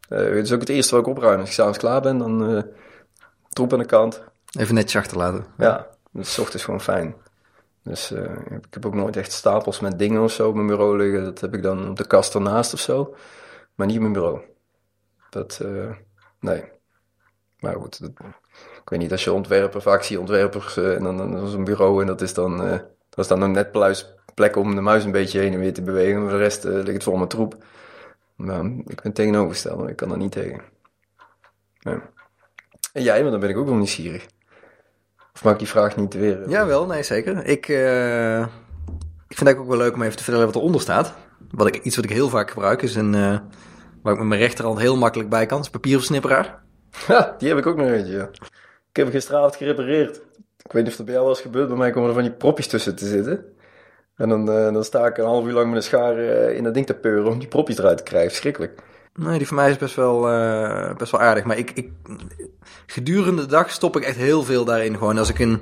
uh, 0.10 0.20
het 0.20 0.46
is 0.46 0.52
ook 0.52 0.60
het 0.60 0.70
eerste 0.70 0.96
wat 0.96 1.08
ik 1.08 1.12
opruim. 1.12 1.40
Als 1.40 1.50
ik 1.50 1.56
s'avonds 1.56 1.78
klaar 1.78 2.02
ben, 2.02 2.18
dan 2.18 2.66
troep 3.50 3.74
aan 3.74 3.80
de 3.80 3.86
kant. 3.86 4.24
Even 4.60 4.76
netjes 4.76 5.02
achterlaten. 5.02 5.46
Ja, 5.58 5.88
dat 6.12 6.26
is 6.26 6.40
ochtends 6.40 6.64
gewoon 6.64 6.82
fijn. 6.82 7.16
Dus 7.86 8.12
ik 8.12 8.74
heb 8.74 8.86
ook 8.86 8.94
nooit 8.94 9.18
echt 9.18 9.32
stapels 9.32 9.80
met 9.80 10.00
dingen 10.00 10.22
of 10.22 10.32
zo 10.32 10.48
op 10.48 10.56
mijn 10.56 10.68
bureau 10.68 10.98
liggen. 10.98 11.24
Dat 11.24 11.42
heb 11.42 11.54
ik 11.54 11.64
dan 11.64 11.90
op 11.90 11.96
de 11.96 12.08
kast 12.08 12.34
ernaast 12.34 12.74
of 12.74 12.80
zo. 12.80 13.16
Maar 13.76 13.88
niet 13.88 13.96
op 13.96 14.02
mijn 14.02 14.14
bureau. 14.14 14.42
Dat, 15.30 15.62
nee. 16.40 16.64
Maar 17.60 17.76
goed, 17.76 18.00
ik 18.82 18.90
weet 18.90 19.00
niet, 19.00 19.12
als 19.12 19.24
je 19.24 19.34
ontwerper, 19.34 19.82
vaak 19.82 20.04
zie 20.04 20.16
je 20.16 20.22
ontwerpers 20.22 20.78
uh, 20.78 20.96
en 20.96 21.04
dan, 21.04 21.46
is 21.46 21.54
een 21.54 21.64
bureau 21.64 22.02
en 22.02 22.08
dat 22.08 22.22
is 22.22 22.34
dan, 22.34 22.58
dat 23.10 23.20
is 23.20 23.28
dan 23.28 23.42
een 23.42 23.52
net 23.52 23.72
plek 24.34 24.56
om 24.56 24.76
de 24.76 24.82
muis 24.82 25.04
een 25.04 25.12
beetje 25.12 25.40
heen 25.40 25.54
en 25.54 25.60
weer 25.60 25.74
te 25.74 25.82
bewegen. 25.82 26.22
Maar 26.22 26.32
de 26.32 26.38
rest 26.38 26.64
ligt 26.64 26.88
het 26.88 27.04
vol 27.04 27.18
met 27.18 27.30
troep. 27.30 27.54
Ik 28.86 29.02
ben 29.02 29.14
tegenovergesteld, 29.14 29.90
ik 29.90 29.96
kan 29.96 30.12
er 30.12 30.18
niet 30.18 30.32
tegen. 30.32 30.62
Nee. 31.82 32.00
En 32.94 33.04
jij, 33.04 33.20
want 33.20 33.32
dan 33.32 33.40
ben 33.40 33.50
ik 33.50 33.58
ook 33.58 33.68
wel 33.68 33.76
nieuwsgierig. 33.76 34.26
Of 35.36 35.44
maak 35.44 35.54
ik 35.54 35.60
die 35.60 35.68
vraag 35.68 35.96
niet 35.96 36.14
weer? 36.14 36.50
Ja, 36.50 36.66
wel, 36.66 36.86
nee, 36.86 37.04
zeker. 37.04 37.46
Ik, 37.46 37.68
ik 39.28 39.38
vind 39.38 39.50
het 39.50 39.58
ook 39.58 39.68
wel 39.68 39.78
leuk 39.78 39.94
om 39.94 40.02
even 40.02 40.18
te 40.18 40.24
vertellen 40.24 40.48
wat 40.48 40.56
eronder 40.56 40.82
staat. 40.82 41.14
Wat 41.52 41.68
ik, 41.68 41.84
iets 41.84 41.96
wat 41.96 42.06
ik 42.06 42.12
heel 42.12 42.30
vaak 42.30 42.50
gebruik 42.50 42.82
is 42.82 42.96
een, 42.96 43.12
waar 44.02 44.14
ik 44.14 44.20
met 44.20 44.28
mijn 44.28 44.42
rechterhand 44.42 44.80
heel 44.80 44.98
makkelijk 44.98 45.30
bij 45.30 45.46
kan, 45.46 45.60
is 45.60 45.70
papierversnipperaar. 45.70 46.64
Ja, 47.08 47.36
die 47.38 47.50
heb 47.50 47.58
ik 47.58 47.66
ook 47.66 47.78
nog 47.78 47.88
eentje, 47.88 48.14
ja. 48.14 48.30
Ik 48.90 49.02
heb 49.02 49.06
hem 49.06 49.12
gisteravond 49.12 49.56
gerepareerd. 49.56 50.22
Ik 50.64 50.72
weet 50.72 50.84
niet 50.84 50.92
of 50.92 50.98
dat 50.98 51.06
bij 51.06 51.16
jou 51.16 51.28
was 51.28 51.42
gebeurd, 51.42 51.68
bij 51.68 51.78
mij 51.78 51.92
komen 51.92 52.10
er 52.10 52.16
van 52.16 52.24
die 52.24 52.34
propjes 52.34 52.68
tussen 52.68 52.96
te 52.96 53.06
zitten. 53.06 53.46
En 54.16 54.30
dan, 54.30 54.50
uh, 54.50 54.74
dan 54.74 54.84
sta 54.84 55.06
ik 55.06 55.18
een 55.18 55.26
half 55.26 55.46
uur 55.46 55.54
lang 55.54 55.68
met 55.68 55.76
een 55.76 55.84
schaar 55.84 56.18
in 56.52 56.64
dat 56.64 56.74
ding 56.74 56.86
te 56.86 56.94
peuren 56.94 57.32
om 57.32 57.40
die 57.40 57.48
propjes 57.48 57.78
eruit 57.78 57.98
te 57.98 58.04
krijgen. 58.04 58.30
Verschrikkelijk. 58.30 58.82
Nee, 59.16 59.38
die 59.38 59.48
van 59.48 59.56
mij 59.56 59.70
is 59.70 59.78
best 59.78 59.96
wel, 59.96 60.34
uh, 60.34 60.96
best 60.96 61.12
wel 61.12 61.22
aardig. 61.22 61.44
Maar 61.44 61.58
ik, 61.58 61.72
ik, 61.72 61.92
gedurende 62.86 63.42
de 63.42 63.48
dag 63.48 63.72
stop 63.72 63.98
ik 63.98 64.04
echt 64.04 64.18
heel 64.18 64.44
veel 64.44 64.66
daarin. 64.66 64.98
Gewoon 64.98 65.18
als 65.18 65.30
ik 65.30 65.40
een 65.40 65.62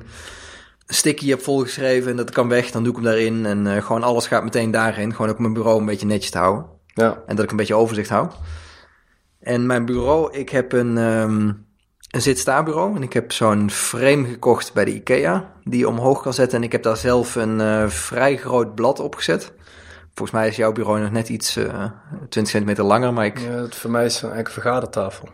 sticky 0.87 1.29
heb 1.29 1.41
volgeschreven 1.41 2.11
en 2.11 2.17
dat 2.17 2.29
kan 2.29 2.49
weg, 2.49 2.71
dan 2.71 2.83
doe 2.83 2.91
ik 2.91 2.97
hem 2.97 3.07
daarin. 3.07 3.45
En 3.45 3.83
gewoon 3.83 4.03
alles 4.03 4.27
gaat 4.27 4.43
meteen 4.43 4.71
daarin. 4.71 5.15
Gewoon 5.15 5.31
ook 5.31 5.39
mijn 5.39 5.53
bureau 5.53 5.79
een 5.79 5.85
beetje 5.85 6.05
netjes 6.05 6.31
te 6.31 6.37
houden. 6.37 6.65
Ja. 6.85 7.23
En 7.25 7.35
dat 7.35 7.45
ik 7.45 7.51
een 7.51 7.57
beetje 7.57 7.75
overzicht 7.75 8.09
hou. 8.09 8.29
En 9.39 9.65
mijn 9.65 9.85
bureau, 9.85 10.37
ik 10.37 10.49
heb 10.49 10.71
een... 10.71 10.97
Um, 10.97 11.65
een 12.13 12.21
zit-sta-bureau. 12.21 12.95
En 12.95 13.03
ik 13.03 13.13
heb 13.13 13.31
zo'n 13.31 13.71
frame 13.71 14.27
gekocht 14.27 14.73
bij 14.73 14.85
de 14.85 14.93
IKEA, 14.93 15.51
die 15.63 15.79
je 15.79 15.87
omhoog 15.87 16.21
kan 16.21 16.33
zetten. 16.33 16.57
En 16.57 16.63
ik 16.63 16.71
heb 16.71 16.83
daar 16.83 16.97
zelf 16.97 17.35
een 17.35 17.59
uh, 17.59 17.87
vrij 17.87 18.37
groot 18.37 18.75
blad 18.75 18.99
op 18.99 19.15
gezet. 19.15 19.53
Volgens 20.13 20.37
mij 20.37 20.47
is 20.47 20.55
jouw 20.55 20.71
bureau 20.71 20.99
nog 20.99 21.11
net 21.11 21.29
iets 21.29 21.57
uh, 21.57 21.85
20 22.29 22.47
centimeter 22.47 22.83
langer, 22.83 23.13
maar 23.13 23.25
ik... 23.25 23.39
Ja, 23.39 23.49
het 23.49 23.75
voor 23.75 23.91
mij 23.91 24.05
is 24.05 24.13
eigenlijk 24.13 24.47
een 24.47 24.53
vergadertafel. 24.53 25.29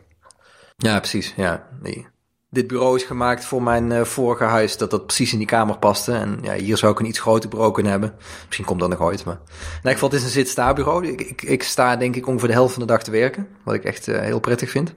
Ja, 0.77 0.97
precies. 0.97 1.33
Ja, 1.35 1.67
nee. 1.81 2.07
Dit 2.49 2.67
bureau 2.67 2.95
is 2.95 3.03
gemaakt 3.03 3.45
voor 3.45 3.63
mijn 3.63 3.91
uh, 3.91 4.01
vorige 4.03 4.43
huis, 4.43 4.77
dat 4.77 4.91
dat 4.91 5.05
precies 5.05 5.31
in 5.31 5.37
die 5.37 5.47
kamer 5.47 5.77
paste. 5.77 6.11
En 6.11 6.39
ja, 6.41 6.53
hier 6.53 6.77
zou 6.77 6.91
ik 6.91 6.99
een 6.99 7.05
iets 7.05 7.19
groter 7.19 7.49
bureau 7.49 7.71
kunnen 7.73 7.91
hebben. 7.91 8.13
Misschien 8.45 8.65
komt 8.65 8.79
dat 8.79 8.89
nog 8.89 9.01
ooit, 9.01 9.25
maar... 9.25 9.39
In 9.43 9.75
ieder 9.75 9.91
geval, 9.91 10.09
het 10.09 10.17
is 10.17 10.23
een 10.23 10.29
zit-sta 10.29 10.73
bureau. 10.73 11.07
Ik, 11.07 11.21
ik, 11.21 11.41
ik, 11.41 11.63
sta 11.63 11.95
denk 11.95 12.15
ik 12.15 12.27
ongeveer 12.27 12.47
de 12.47 12.53
helft 12.53 12.73
van 12.73 12.81
de 12.81 12.87
dag 12.87 13.03
te 13.03 13.11
werken, 13.11 13.47
wat 13.63 13.75
ik 13.75 13.83
echt 13.83 14.07
uh, 14.07 14.19
heel 14.19 14.39
prettig 14.39 14.69
vind. 14.69 14.95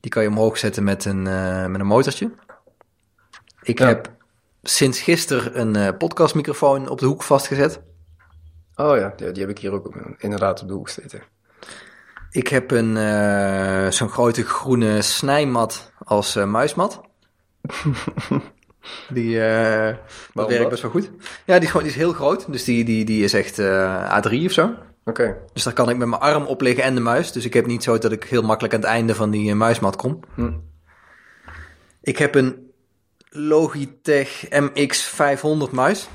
Die 0.00 0.10
kan 0.10 0.22
je 0.22 0.28
omhoog 0.28 0.58
zetten 0.58 0.84
met 0.84 1.04
een, 1.04 1.22
met 1.70 1.80
een 1.80 1.86
motortje. 1.86 2.30
Ik 3.62 3.78
ja. 3.78 3.86
heb 3.86 4.12
sinds 4.62 5.00
gisteren 5.00 5.60
een 5.60 5.96
podcastmicrofoon 5.96 6.88
op 6.88 6.98
de 6.98 7.06
hoek 7.06 7.22
vastgezet. 7.22 7.80
Oh 8.76 8.96
ja, 8.96 9.12
die, 9.16 9.32
die 9.32 9.42
heb 9.42 9.50
ik 9.50 9.58
hier 9.58 9.72
ook 9.72 9.96
inderdaad 10.18 10.62
op 10.62 10.68
de 10.68 10.74
hoek 10.74 10.88
zitten. 10.88 11.22
Ik 12.30 12.48
heb 12.48 12.70
een 12.70 12.96
uh, 12.96 13.90
zo'n 13.90 14.08
grote 14.08 14.44
groene 14.44 15.02
snijmat 15.02 15.92
als 16.04 16.34
muismat. 16.34 17.00
die, 19.08 19.38
dat 20.34 20.48
werkt 20.48 20.68
best 20.68 20.82
wel 20.82 20.90
goed. 20.90 21.10
Ja, 21.44 21.54
die 21.54 21.62
is, 21.62 21.66
gewoon, 21.66 21.82
die 21.82 21.92
is 21.92 21.98
heel 21.98 22.12
groot. 22.12 22.52
Dus 22.52 22.64
die, 22.64 22.84
die, 22.84 23.04
die 23.04 23.24
is 23.24 23.32
echt 23.32 23.60
A3 23.60 24.44
of 24.44 24.52
zo. 24.52 24.74
Oké. 25.08 25.22
Okay. 25.22 25.36
Dus 25.52 25.62
daar 25.62 25.72
kan 25.72 25.90
ik 25.90 25.96
met 25.96 26.08
mijn 26.08 26.20
arm 26.20 26.44
op 26.44 26.60
liggen 26.60 26.84
en 26.84 26.94
de 26.94 27.00
muis. 27.00 27.32
Dus 27.32 27.44
ik 27.44 27.54
heb 27.54 27.66
niet 27.66 27.82
zo 27.82 27.98
dat 27.98 28.12
ik 28.12 28.24
heel 28.24 28.42
makkelijk 28.42 28.74
aan 28.74 28.80
het 28.80 28.88
einde 28.88 29.14
van 29.14 29.30
die 29.30 29.50
uh, 29.50 29.54
muismat 29.54 29.96
kom. 29.96 30.20
Hm. 30.34 30.52
Ik 32.02 32.18
heb 32.18 32.34
een 32.34 32.70
Logitech 33.28 34.46
MX500 34.48 35.70
muis. 35.72 36.08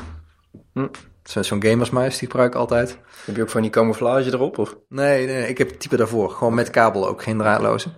Hm. 0.73 0.87
Zo'n 1.23 1.63
gamersmuis, 1.63 2.17
die 2.17 2.29
gebruik 2.29 2.53
ik 2.53 2.59
altijd. 2.59 2.97
Heb 3.25 3.35
je 3.35 3.41
ook 3.41 3.49
van 3.49 3.61
die 3.61 3.71
camouflage 3.71 4.33
erop? 4.33 4.57
Of? 4.57 4.77
Nee, 4.89 5.25
nee, 5.25 5.47
ik 5.47 5.57
heb 5.57 5.69
het 5.69 5.79
type 5.79 5.97
daarvoor. 5.97 6.29
Gewoon 6.29 6.53
met 6.53 6.69
kabel 6.69 7.07
ook, 7.07 7.23
geen 7.23 7.37
draadloze. 7.37 7.89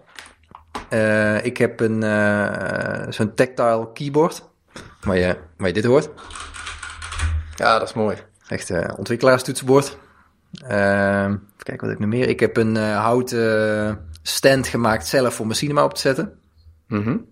Uh, 0.89 1.45
ik 1.45 1.57
heb 1.57 1.79
een 1.79 2.03
uh, 2.03 3.05
zo'n 3.09 3.33
tactile 3.33 3.91
keyboard. 3.93 4.49
Waar 5.01 5.17
je, 5.17 5.37
waar 5.57 5.67
je 5.67 5.73
dit 5.73 5.85
hoort. 5.85 6.09
Ja, 7.55 7.79
dat 7.79 7.87
is 7.87 7.93
mooi. 7.93 8.17
Echt 8.47 8.69
uh, 8.69 8.89
ontwikkelaarstoetsenbord. 8.97 9.97
Uh, 10.63 11.23
even 11.23 11.41
kijken 11.57 11.87
wat 11.87 11.95
ik 11.95 11.99
nog 11.99 12.09
meer. 12.09 12.29
Ik 12.29 12.39
heb 12.39 12.57
een 12.57 12.75
houten 12.75 14.07
stand 14.21 14.67
gemaakt 14.67 15.07
zelf 15.07 15.33
voor 15.33 15.45
mijn 15.45 15.57
cinema 15.57 15.83
op 15.83 15.93
te 15.93 16.01
zetten. 16.01 16.39
Mm 16.87 17.03
-hmm. 17.03 17.27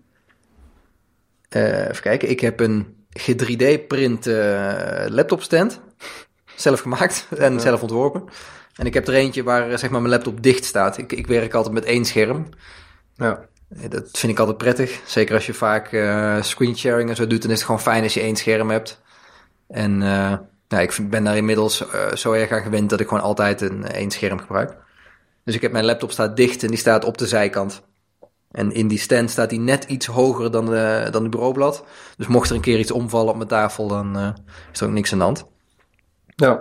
even 1.48 2.02
kijken. 2.02 2.30
Ik 2.30 2.40
heb 2.40 2.60
een 2.60 3.01
G3D-print 3.20 4.26
laptop 5.08 5.42
stand. 5.42 5.80
Zelf 6.56 6.80
gemaakt 6.80 7.26
en 7.38 7.52
ja. 7.52 7.58
zelf 7.58 7.82
ontworpen. 7.82 8.24
En 8.76 8.86
ik 8.86 8.94
heb 8.94 9.08
er 9.08 9.14
eentje 9.14 9.42
waar 9.42 9.78
zeg 9.78 9.90
maar, 9.90 10.00
mijn 10.00 10.12
laptop 10.12 10.42
dicht 10.42 10.64
staat. 10.64 10.98
Ik, 10.98 11.12
ik 11.12 11.26
werk 11.26 11.54
altijd 11.54 11.74
met 11.74 11.84
één 11.84 12.04
scherm. 12.04 12.48
Ja. 13.16 13.40
Dat 13.88 14.08
vind 14.12 14.32
ik 14.32 14.38
altijd 14.38 14.58
prettig. 14.58 15.00
Zeker 15.06 15.34
als 15.34 15.46
je 15.46 15.54
vaak 15.54 15.92
uh, 15.92 16.42
screensharing 16.42 17.08
en 17.08 17.16
zo 17.16 17.26
doet, 17.26 17.42
dan 17.42 17.50
is 17.50 17.56
het 17.56 17.66
gewoon 17.66 17.80
fijn 17.80 18.02
als 18.02 18.14
je 18.14 18.20
één 18.20 18.36
scherm 18.36 18.70
hebt. 18.70 19.00
En 19.68 20.00
uh, 20.00 20.34
nou, 20.68 20.82
ik 20.82 21.10
ben 21.10 21.24
daar 21.24 21.36
inmiddels 21.36 21.82
uh, 21.82 22.12
zo 22.12 22.32
erg 22.32 22.50
aan 22.50 22.62
gewend 22.62 22.90
dat 22.90 23.00
ik 23.00 23.08
gewoon 23.08 23.22
altijd 23.22 23.60
een 23.60 23.84
één 23.84 24.10
scherm 24.10 24.38
gebruik. 24.38 24.76
Dus 25.44 25.54
ik 25.54 25.60
heb 25.60 25.72
mijn 25.72 25.84
laptop 25.84 26.10
staat 26.10 26.36
dicht 26.36 26.62
en 26.62 26.68
die 26.68 26.78
staat 26.78 27.04
op 27.04 27.18
de 27.18 27.26
zijkant. 27.26 27.82
En 28.52 28.72
in 28.72 28.88
die 28.88 28.98
stand 28.98 29.30
staat 29.30 29.50
die 29.50 29.60
net 29.60 29.84
iets 29.84 30.06
hoger 30.06 30.50
dan, 30.50 30.66
de, 30.66 31.08
dan 31.10 31.22
het 31.22 31.30
bureaublad. 31.30 31.84
Dus 32.16 32.26
mocht 32.26 32.50
er 32.50 32.56
een 32.56 32.62
keer 32.62 32.78
iets 32.78 32.90
omvallen 32.90 33.30
op 33.30 33.36
mijn 33.36 33.48
tafel, 33.48 33.88
dan 33.88 34.18
uh, 34.18 34.28
is 34.72 34.80
er 34.80 34.86
ook 34.86 34.92
niks 34.92 35.12
aan 35.12 35.18
de 35.18 35.24
hand. 35.24 35.46
Ja. 36.26 36.60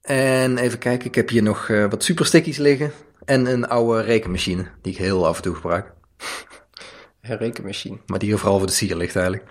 En 0.00 0.58
even 0.58 0.78
kijken, 0.78 1.06
ik 1.06 1.14
heb 1.14 1.28
hier 1.28 1.42
nog 1.42 1.68
uh, 1.68 1.90
wat 1.90 2.04
superstickies 2.04 2.56
liggen. 2.56 2.92
En 3.24 3.46
een 3.46 3.68
oude 3.68 4.02
rekenmachine, 4.02 4.66
die 4.82 4.92
ik 4.92 4.98
heel 4.98 5.26
af 5.26 5.36
en 5.36 5.42
toe 5.42 5.54
gebruik. 5.54 5.92
Een 7.20 7.36
rekenmachine. 7.36 7.98
Maar 8.06 8.18
die 8.18 8.28
hier 8.28 8.38
vooral 8.38 8.58
voor 8.58 8.66
de 8.66 8.72
sier 8.72 8.96
ligt 8.96 9.16
eigenlijk. 9.16 9.50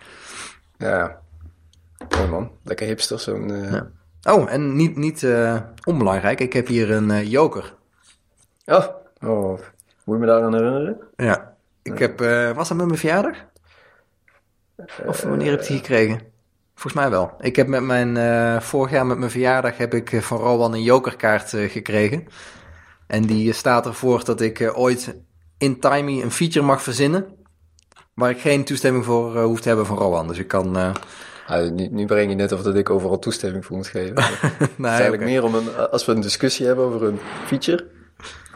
Ja, 0.78 1.22
Mooi 2.18 2.28
man, 2.28 2.52
lekker 2.64 2.88
hipster 2.88 3.20
zo'n... 3.20 3.52
Uh... 3.52 3.72
Ja. 3.72 3.92
Oh, 4.24 4.52
en 4.52 4.76
niet, 4.76 4.96
niet 4.96 5.28
onbelangrijk, 5.84 6.40
ik 6.40 6.54
heb 6.54 6.68
hier 6.68 6.92
een 6.92 7.28
joker. 7.28 7.76
Oh, 8.66 8.86
oh, 9.22 9.60
moet 10.06 10.16
je 10.16 10.22
me 10.22 10.28
daaraan 10.28 10.54
herinneren? 10.54 10.98
Ja, 11.16 11.54
ik 11.82 12.00
heb... 12.00 12.20
was 12.56 12.68
dat 12.68 12.78
met 12.78 12.86
mijn 12.86 13.00
verjaardag? 13.00 13.38
Of 15.06 15.22
wanneer 15.22 15.52
heb 15.52 15.62
ik 15.62 15.68
die 15.68 15.78
gekregen? 15.78 16.22
Volgens 16.74 17.04
mij 17.04 17.10
wel. 17.10 17.32
Ik 17.40 17.56
heb 17.56 17.68
met 17.68 17.84
mijn... 17.84 18.62
vorig 18.62 18.92
jaar 18.92 19.06
met 19.06 19.18
mijn 19.18 19.32
verjaardag 19.32 19.78
heb 19.78 19.94
ik 19.94 20.22
van 20.22 20.38
Rowan 20.38 20.74
een 20.74 20.84
jokerkaart 20.84 21.50
gekregen. 21.50 22.28
En 23.08 23.22
die 23.22 23.54
staat 23.54 23.86
ervoor 23.86 24.26
dat 24.26 24.42
ik 24.42 24.72
ooit 24.76 25.16
in 25.58 25.80
Timey 25.80 26.22
een 26.24 26.32
feature 26.32 26.66
mag 26.66 26.82
verzinnen... 26.82 27.26
waar 28.14 28.30
ik 28.30 28.40
geen 28.40 28.64
toestemming 28.64 29.06
voor 29.06 29.42
hoef 29.42 29.62
te 29.62 29.68
hebben 29.68 29.86
van 29.86 29.98
Rowan. 29.98 30.28
Dus 30.28 30.38
ik 30.38 30.48
kan... 30.48 30.94
Ah, 31.48 31.72
nu, 31.72 31.88
nu, 31.88 32.06
breng 32.06 32.30
je 32.30 32.36
net 32.36 32.52
of 32.52 32.62
dat 32.62 32.76
ik 32.76 32.90
overal 32.90 33.20
toestemming 33.20 33.66
voor 33.66 33.76
moet 33.76 33.88
geven. 33.88 34.14
nee, 34.16 34.24
het 34.60 34.70
is 34.78 34.86
eigenlijk 34.86 35.22
okay. 35.22 35.34
meer 35.34 35.44
om 35.44 35.56
een, 35.56 35.76
als 35.90 36.06
we 36.06 36.12
een 36.12 36.22
discussie 36.22 36.66
hebben 36.66 36.86
over 36.86 37.04
een 37.04 37.20
feature. 37.46 37.86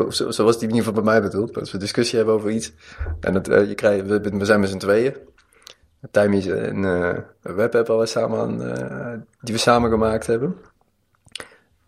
Zo, 0.09 0.31
zo 0.31 0.43
was 0.43 0.53
het 0.53 0.63
in 0.63 0.69
ieder 0.69 0.83
geval 0.83 1.03
bij 1.03 1.03
mij 1.03 1.21
bedoeld. 1.21 1.57
Als 1.57 1.71
we 1.71 1.77
discussie 1.77 2.17
hebben 2.17 2.36
over 2.36 2.50
iets. 2.50 2.74
En 3.19 3.43
uh, 3.50 3.67
je 3.67 3.75
krijgt, 3.75 4.05
we, 4.05 4.19
we, 4.19 4.45
zijn 4.45 4.59
met 4.59 4.69
z'n 4.69 4.77
tweeën. 4.77 5.15
Is 6.12 6.45
een 6.45 6.83
uh, 6.83 7.17
webapp 7.41 7.88
waar 7.88 7.97
we 7.97 8.05
samen 8.05 8.62
uh, 8.62 9.13
die 9.41 9.53
we 9.53 9.59
samen 9.59 9.89
gemaakt 9.89 10.27
hebben. 10.27 10.55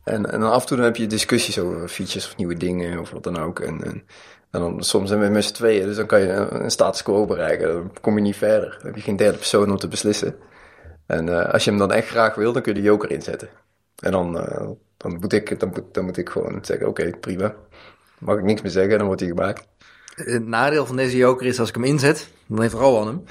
En, 0.04 0.32
en 0.32 0.44
af 0.44 0.62
en 0.62 0.68
toe 0.68 0.78
dan 0.78 0.86
heb 0.86 0.96
je 0.96 1.08
discussies 1.08 1.60
over 1.60 1.88
features 1.88 2.26
of 2.26 2.38
nieuwe 2.38 2.56
dingen 2.56 3.00
of 3.00 3.12
wat 3.12 3.24
dan 3.24 3.38
ook. 3.38 3.60
En, 3.60 3.84
en, 3.84 4.04
en 4.52 4.60
dan 4.60 4.84
soms 4.84 5.10
zijn 5.10 5.22
we 5.22 5.28
met 5.28 5.44
z'n 5.44 5.54
tweeën, 5.54 5.86
dus 5.86 5.96
dan 5.96 6.06
kan 6.06 6.20
je 6.20 6.28
een, 6.28 6.64
een 6.64 6.72
status 6.72 7.04
quo 7.04 7.26
bereiken. 7.26 7.68
Dan 7.68 7.94
kom 8.02 8.16
je 8.16 8.22
niet 8.22 8.36
verder. 8.36 8.70
Dan 8.78 8.86
heb 8.86 8.96
je 8.96 9.02
geen 9.02 9.16
derde 9.16 9.38
persoon 9.38 9.72
om 9.72 9.78
te 9.78 9.88
beslissen. 9.88 10.36
En 11.06 11.52
als 11.52 11.64
je 11.64 11.70
hem 11.70 11.80
dan 11.80 11.92
echt 11.92 12.08
graag 12.08 12.36
wil, 12.36 12.54
dan 12.54 12.62
kun 12.62 12.74
je 12.74 12.80
de 12.80 12.86
joker 12.86 13.12
inzetten. 13.12 13.50
En 14.00 14.12
dan, 14.12 14.36
dan, 15.00 15.18
moet, 15.20 15.34
ik, 15.34 15.60
dan, 15.60 15.74
dan 15.92 16.06
moet 16.06 16.18
ik 16.18 16.30
gewoon 16.30 16.60
zeggen, 16.62 16.88
oké, 16.88 17.02
okay, 17.02 17.20
prima. 17.20 17.56
Mag 18.18 18.38
ik 18.38 18.44
niks 18.44 18.62
meer 18.62 18.72
zeggen, 18.72 18.98
dan 18.98 19.08
wordt 19.08 19.22
hij 19.22 19.30
gemaakt. 19.30 19.68
Het 20.16 20.48
nadeel 20.48 20.86
van 20.86 20.96
deze 20.96 21.18
joker 21.18 21.46
is, 21.46 21.60
als 21.60 21.70
ik 21.70 21.76
hem 21.76 21.84
inzet, 21.84 22.30
dan 22.48 22.62
heeft 22.62 22.74
Rowan 22.74 23.08
hem. 23.08 23.24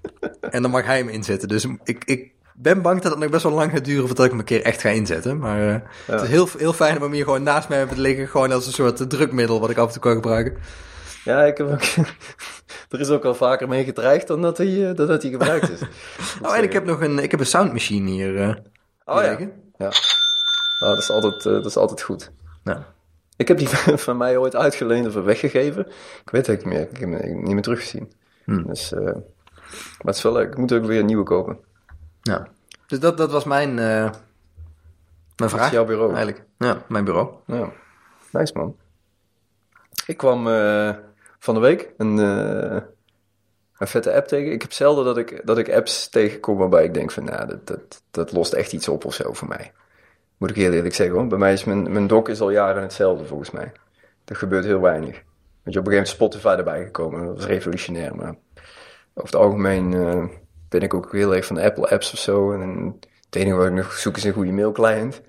en 0.54 0.62
dan 0.62 0.70
mag 0.70 0.84
hij 0.84 0.98
hem 0.98 1.08
inzetten. 1.08 1.48
Dus 1.48 1.66
ik, 1.84 2.04
ik 2.04 2.32
ben 2.54 2.82
bang 2.82 3.00
dat 3.00 3.10
het 3.10 3.20
nog 3.20 3.30
best 3.30 3.42
wel 3.42 3.52
lang 3.52 3.72
gaat 3.72 3.84
duren 3.84 4.06
voordat 4.06 4.24
ik 4.24 4.30
hem 4.30 4.40
een 4.40 4.46
keer 4.46 4.62
echt 4.62 4.80
ga 4.80 4.88
inzetten. 4.88 5.38
Maar 5.38 5.60
uh, 5.60 5.66
ja. 5.66 5.82
het 6.06 6.22
is 6.22 6.28
heel, 6.28 6.48
heel 6.58 6.72
fijn 6.72 6.96
om 6.96 7.02
hem 7.02 7.12
hier 7.12 7.24
gewoon 7.24 7.42
naast 7.42 7.68
mij 7.68 7.78
hebben 7.78 7.96
te 7.96 8.02
liggen. 8.02 8.28
Gewoon 8.28 8.52
als 8.52 8.66
een 8.66 8.72
soort 8.72 9.10
drukmiddel 9.10 9.60
wat 9.60 9.70
ik 9.70 9.76
af 9.76 9.86
en 9.86 9.92
toe 9.92 10.02
kan 10.02 10.14
gebruiken. 10.14 10.56
Ja, 11.24 11.44
ik 11.44 11.58
heb 11.58 11.66
ook, 11.66 11.82
er 12.90 13.00
is 13.00 13.08
ook 13.08 13.24
al 13.24 13.34
vaker 13.34 13.68
mee 13.68 13.84
gedreigd 13.84 14.26
dan 14.26 14.42
dat 14.42 14.58
hij, 14.58 14.94
dat, 14.94 15.08
dat 15.08 15.22
hij 15.22 15.30
gebruikt 15.30 15.70
is. 15.70 15.80
oh, 16.42 16.56
en 16.56 16.62
ik 16.62 16.72
heb 16.72 16.84
nog 16.84 17.00
een, 17.00 17.18
ik 17.18 17.30
heb 17.30 17.40
een 17.40 17.46
soundmachine 17.46 18.10
hier. 18.10 18.34
Uh, 18.34 18.54
oh 19.04 19.22
ja. 19.22 19.38
Ja. 19.78 19.90
Oh, 20.82 20.88
dat, 20.88 20.98
is 20.98 21.10
altijd, 21.10 21.34
uh, 21.34 21.52
dat 21.52 21.66
is 21.66 21.76
altijd 21.76 22.02
goed. 22.02 22.30
Ja. 22.64 22.86
Ik 23.36 23.48
heb 23.48 23.58
die 23.58 23.68
van 24.06 24.16
mij 24.16 24.36
ooit 24.36 24.56
uitgeleend 24.56 25.06
of 25.06 25.14
weggegeven. 25.14 25.86
Ik 26.24 26.30
weet 26.30 26.46
het 26.46 26.64
niet 26.64 26.74
meer. 26.74 26.80
Ik 26.80 26.96
heb 26.96 27.10
hem 27.10 27.42
niet 27.42 27.52
meer 27.52 27.62
teruggezien. 27.62 28.12
Hmm. 28.44 28.66
Dus, 28.66 28.92
uh, 28.92 29.00
maar 29.00 29.14
het 30.04 30.16
is 30.16 30.22
wel 30.22 30.32
leuk. 30.32 30.48
Ik 30.48 30.56
moet 30.56 30.72
ook 30.72 30.84
weer 30.84 31.00
een 31.00 31.06
nieuwe 31.06 31.24
kopen. 31.24 31.58
Ja. 32.22 32.48
Dus 32.86 33.00
dat, 33.00 33.16
dat 33.16 33.30
was 33.30 33.44
mijn, 33.44 33.74
mijn 33.74 34.12
vraag. 35.36 35.50
Dat 35.50 35.60
is 35.60 35.70
jouw 35.70 35.84
bureau. 35.84 36.14
Eigenlijk. 36.14 36.44
Ja, 36.58 36.82
mijn 36.88 37.04
bureau. 37.04 37.34
Ja. 37.46 37.72
Nice 38.30 38.52
man. 38.56 38.76
Ik 40.06 40.16
kwam 40.16 40.46
van 41.42 41.54
de 41.54 41.60
week 41.60 41.92
een, 41.96 42.16
uh, 42.16 42.80
een 43.78 43.86
vette 43.86 44.14
app 44.14 44.26
tegen. 44.26 44.52
Ik 44.52 44.62
heb 44.62 44.72
zelden 44.72 45.04
dat 45.04 45.18
ik, 45.18 45.46
dat 45.46 45.58
ik 45.58 45.72
apps 45.72 46.08
tegenkom 46.08 46.56
waarbij 46.56 46.84
ik 46.84 46.94
denk 46.94 47.10
van, 47.10 47.24
nou, 47.24 47.46
dat, 47.46 47.66
dat, 47.66 48.02
dat 48.10 48.32
lost 48.32 48.52
echt 48.52 48.72
iets 48.72 48.88
op 48.88 49.04
of 49.04 49.14
zo 49.14 49.32
voor 49.32 49.48
mij. 49.48 49.72
Moet 50.42 50.50
ik 50.50 50.56
heel 50.56 50.72
eerlijk 50.72 50.94
zeggen, 50.94 51.16
hoor. 51.16 51.26
Bij 51.26 51.38
mij 51.38 51.52
is 51.52 51.64
mijn, 51.64 51.92
mijn 51.92 52.06
doc 52.06 52.28
is 52.28 52.40
al 52.40 52.50
jaren 52.50 52.82
hetzelfde 52.82 53.24
volgens 53.24 53.50
mij. 53.50 53.72
Er 54.24 54.36
gebeurt 54.36 54.64
heel 54.64 54.80
weinig. 54.80 55.22
Want 55.62 55.74
je 55.74 55.80
op 55.80 55.86
een 55.86 55.92
gegeven 55.92 55.92
moment 55.92 56.08
Spotify 56.08 56.54
erbij 56.58 56.84
gekomen. 56.84 57.26
Dat 57.26 57.36
was 57.36 57.46
revolutionair, 57.46 58.16
maar 58.16 58.34
over 59.14 59.30
het 59.30 59.34
algemeen 59.34 59.92
uh, 59.92 60.24
ben 60.68 60.80
ik 60.80 60.94
ook 60.94 61.12
heel 61.12 61.34
erg 61.34 61.46
van 61.46 61.56
de 61.56 61.62
Apple 61.62 61.88
apps 61.88 62.12
of 62.12 62.18
zo. 62.18 62.52
En 62.52 62.96
het 63.24 63.34
enige 63.36 63.56
wat 63.56 63.66
ik 63.66 63.72
nog 63.72 63.92
zoek 63.92 64.16
is 64.16 64.24
een 64.24 64.32
goede 64.32 64.52
mailclient. 64.52 65.20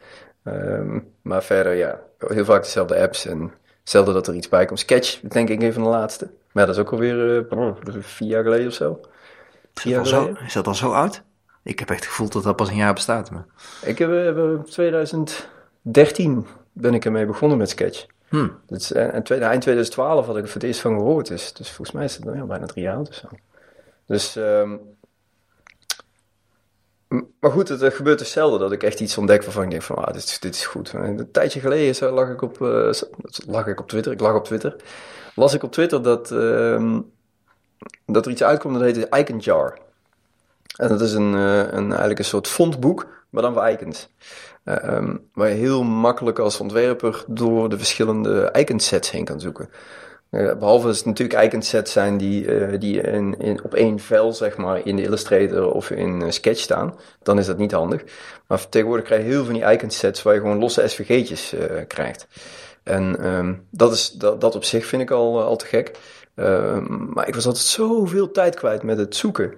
Um, 0.44 1.08
maar 1.22 1.44
verder, 1.44 1.74
ja, 1.74 2.00
heel 2.28 2.46
vaak 2.46 2.64
dezelfde 2.64 3.02
apps 3.02 3.26
en 3.26 3.52
Zelden 3.84 4.14
dat 4.14 4.28
er 4.28 4.34
iets 4.36 4.50
bij 4.50 4.66
komt. 4.66 4.80
Sketch, 4.80 5.20
denk 5.20 5.50
ik, 5.50 5.62
een 5.62 5.74
van 5.74 5.84
de 5.84 5.90
laatste. 5.90 6.30
Maar 6.52 6.66
dat 6.66 6.76
is 6.76 6.82
ook 6.82 6.92
alweer 6.92 7.46
uh, 7.52 7.74
vier 8.00 8.28
jaar 8.28 8.44
geleden 8.44 8.68
of 8.68 8.74
zo. 8.74 9.00
Zo, 10.04 10.34
is 10.46 10.54
dat 10.54 10.68
al 10.68 10.76
zo 10.76 10.92
oud? 10.92 11.24
Ik 11.64 11.80
heb 11.80 11.90
echt 11.90 12.00
het 12.00 12.10
gevoel 12.10 12.30
dat 12.30 12.44
dat 12.44 12.56
pas 12.56 12.70
een 12.70 12.76
jaar 12.76 12.94
bestaat. 12.94 13.32
Maar... 13.32 13.46
Ik 13.82 13.98
heb 13.98 14.10
in 14.10 14.64
2013 14.66 16.48
ben 16.72 16.94
ik 16.94 17.06
ermee 17.06 17.26
begonnen 17.26 17.58
met 17.58 17.70
Sketch. 17.70 18.06
Hmm. 18.30 18.58
Dus, 18.68 18.92
en 18.92 19.24
tweede, 19.24 19.46
eind 19.46 19.62
2012 19.62 20.26
had 20.26 20.36
ik 20.36 20.42
het 20.42 20.52
voor 20.52 20.62
het 20.62 20.70
eerst 20.70 20.82
van 20.82 20.96
gehoord. 20.96 21.28
Dus, 21.28 21.54
dus 21.54 21.68
volgens 21.68 21.92
mij 21.92 22.06
is 22.06 22.16
het 22.16 22.24
ja, 22.24 22.46
bijna 22.46 22.66
drie 22.66 22.84
jaar 22.84 22.96
oud 22.96 23.10
of 23.10 23.16
zo. 23.16 23.28
Dus, 24.06 24.36
um, 24.36 24.80
maar 27.40 27.52
goed, 27.52 27.70
het, 27.70 27.94
gebeurt 27.94 28.20
dus 28.20 28.32
zelden 28.32 28.60
dat 28.60 28.72
ik 28.72 28.84
echt 28.84 29.00
iets 29.00 29.18
ontdek 29.18 29.44
waarvan 29.44 29.64
ik 29.64 29.70
denk 29.70 29.82
van, 29.82 29.96
ah, 29.96 30.14
dit, 30.14 30.24
is, 30.24 30.40
dit 30.40 30.56
is 30.56 30.66
goed. 30.66 30.94
een 30.94 31.32
tijdje 31.32 31.60
geleden 31.60 31.96
zo 31.96 32.12
lag 32.12 32.30
ik 32.30 32.42
op, 32.42 32.62
uh, 32.62 32.92
lag 33.48 33.68
ik 33.68 33.80
op 33.80 33.88
Twitter, 33.88 34.12
ik 34.12 34.20
lag 34.20 34.36
op 34.36 34.46
Twitter, 34.46 34.76
las 35.36 35.54
ik 35.54 35.64
op 35.64 35.72
Twitter 35.72 36.02
dat, 36.02 36.32
uh, 36.32 37.00
dat 38.06 38.26
er 38.26 38.32
iets 38.32 38.44
uitkomt 38.44 38.80
dat 38.80 38.84
heet 38.84 39.08
Icon 39.16 39.38
Jar. 39.38 39.78
En 40.74 40.88
dat 40.88 41.02
is 41.02 41.14
een, 41.14 41.34
uh, 41.34 41.58
een, 41.58 41.90
eigenlijk 41.90 42.20
een 42.20 42.26
soort 42.26 42.48
fondboek, 42.48 43.08
maar 43.30 43.42
dan 43.42 43.54
voor 43.54 43.68
icons. 43.68 44.10
Um, 44.66 45.30
waar 45.34 45.50
je 45.50 45.56
heel 45.56 45.84
makkelijk 45.84 46.40
als 46.40 46.60
ontwerper 46.60 47.24
door 47.28 47.70
de 47.70 47.78
verschillende 47.78 48.50
iconsets 48.54 49.12
heen 49.12 49.26
kan 49.26 49.40
zoeken. 49.40 49.70
Uh, 50.32 50.54
behalve 50.54 50.88
dat 50.88 50.96
het 50.96 51.06
natuurlijk 51.06 51.44
iconsets 51.44 51.92
zijn 51.92 52.18
die, 52.18 52.78
die 52.78 53.02
in, 53.02 53.40
in, 53.40 53.64
op 53.64 53.74
één 53.74 54.00
vel, 54.00 54.34
zeg 54.34 54.58
maar, 54.58 54.86
in 54.86 54.96
de 54.96 55.02
Illustrator 55.02 55.72
of 55.72 55.90
in 55.90 56.34
Sketch 56.34 56.60
staan. 56.60 56.96
Dan 57.24 57.40
is 57.40 57.46
dat 57.46 57.58
niet 57.58 57.72
handig. 57.72 58.04
Maar 58.48 58.70
tegenwoordig 58.70 59.06
krijg 59.06 59.22
je 59.22 59.28
heel 59.28 59.44
veel 59.44 59.54
van 59.54 59.62
die 59.62 59.72
iconsets 59.72 60.24
waar 60.24 60.34
je 60.34 60.40
gewoon 60.40 60.60
losse 60.60 60.88
SVG'tjes 60.88 61.54
krijgt. 61.88 62.28
En 62.84 63.28
um, 63.28 63.68
dat, 63.70 63.94
is, 63.94 64.12
dat, 64.12 64.42
dat 64.42 64.56
op 64.56 64.64
zich 64.64 64.86
vind 64.86 65.02
ik 65.02 65.12
al, 65.12 65.42
al 65.42 65.56
te 65.56 65.66
gek. 65.66 65.92
Um, 66.36 67.10
maar 67.14 67.28
ik 67.28 67.36
was 67.36 67.46
altijd 67.46 67.66
zoveel 67.66 68.32
tijd 68.32 68.56
kwijt 68.56 68.84
met 68.84 68.98
het 68.98 69.16
zoeken 69.16 69.54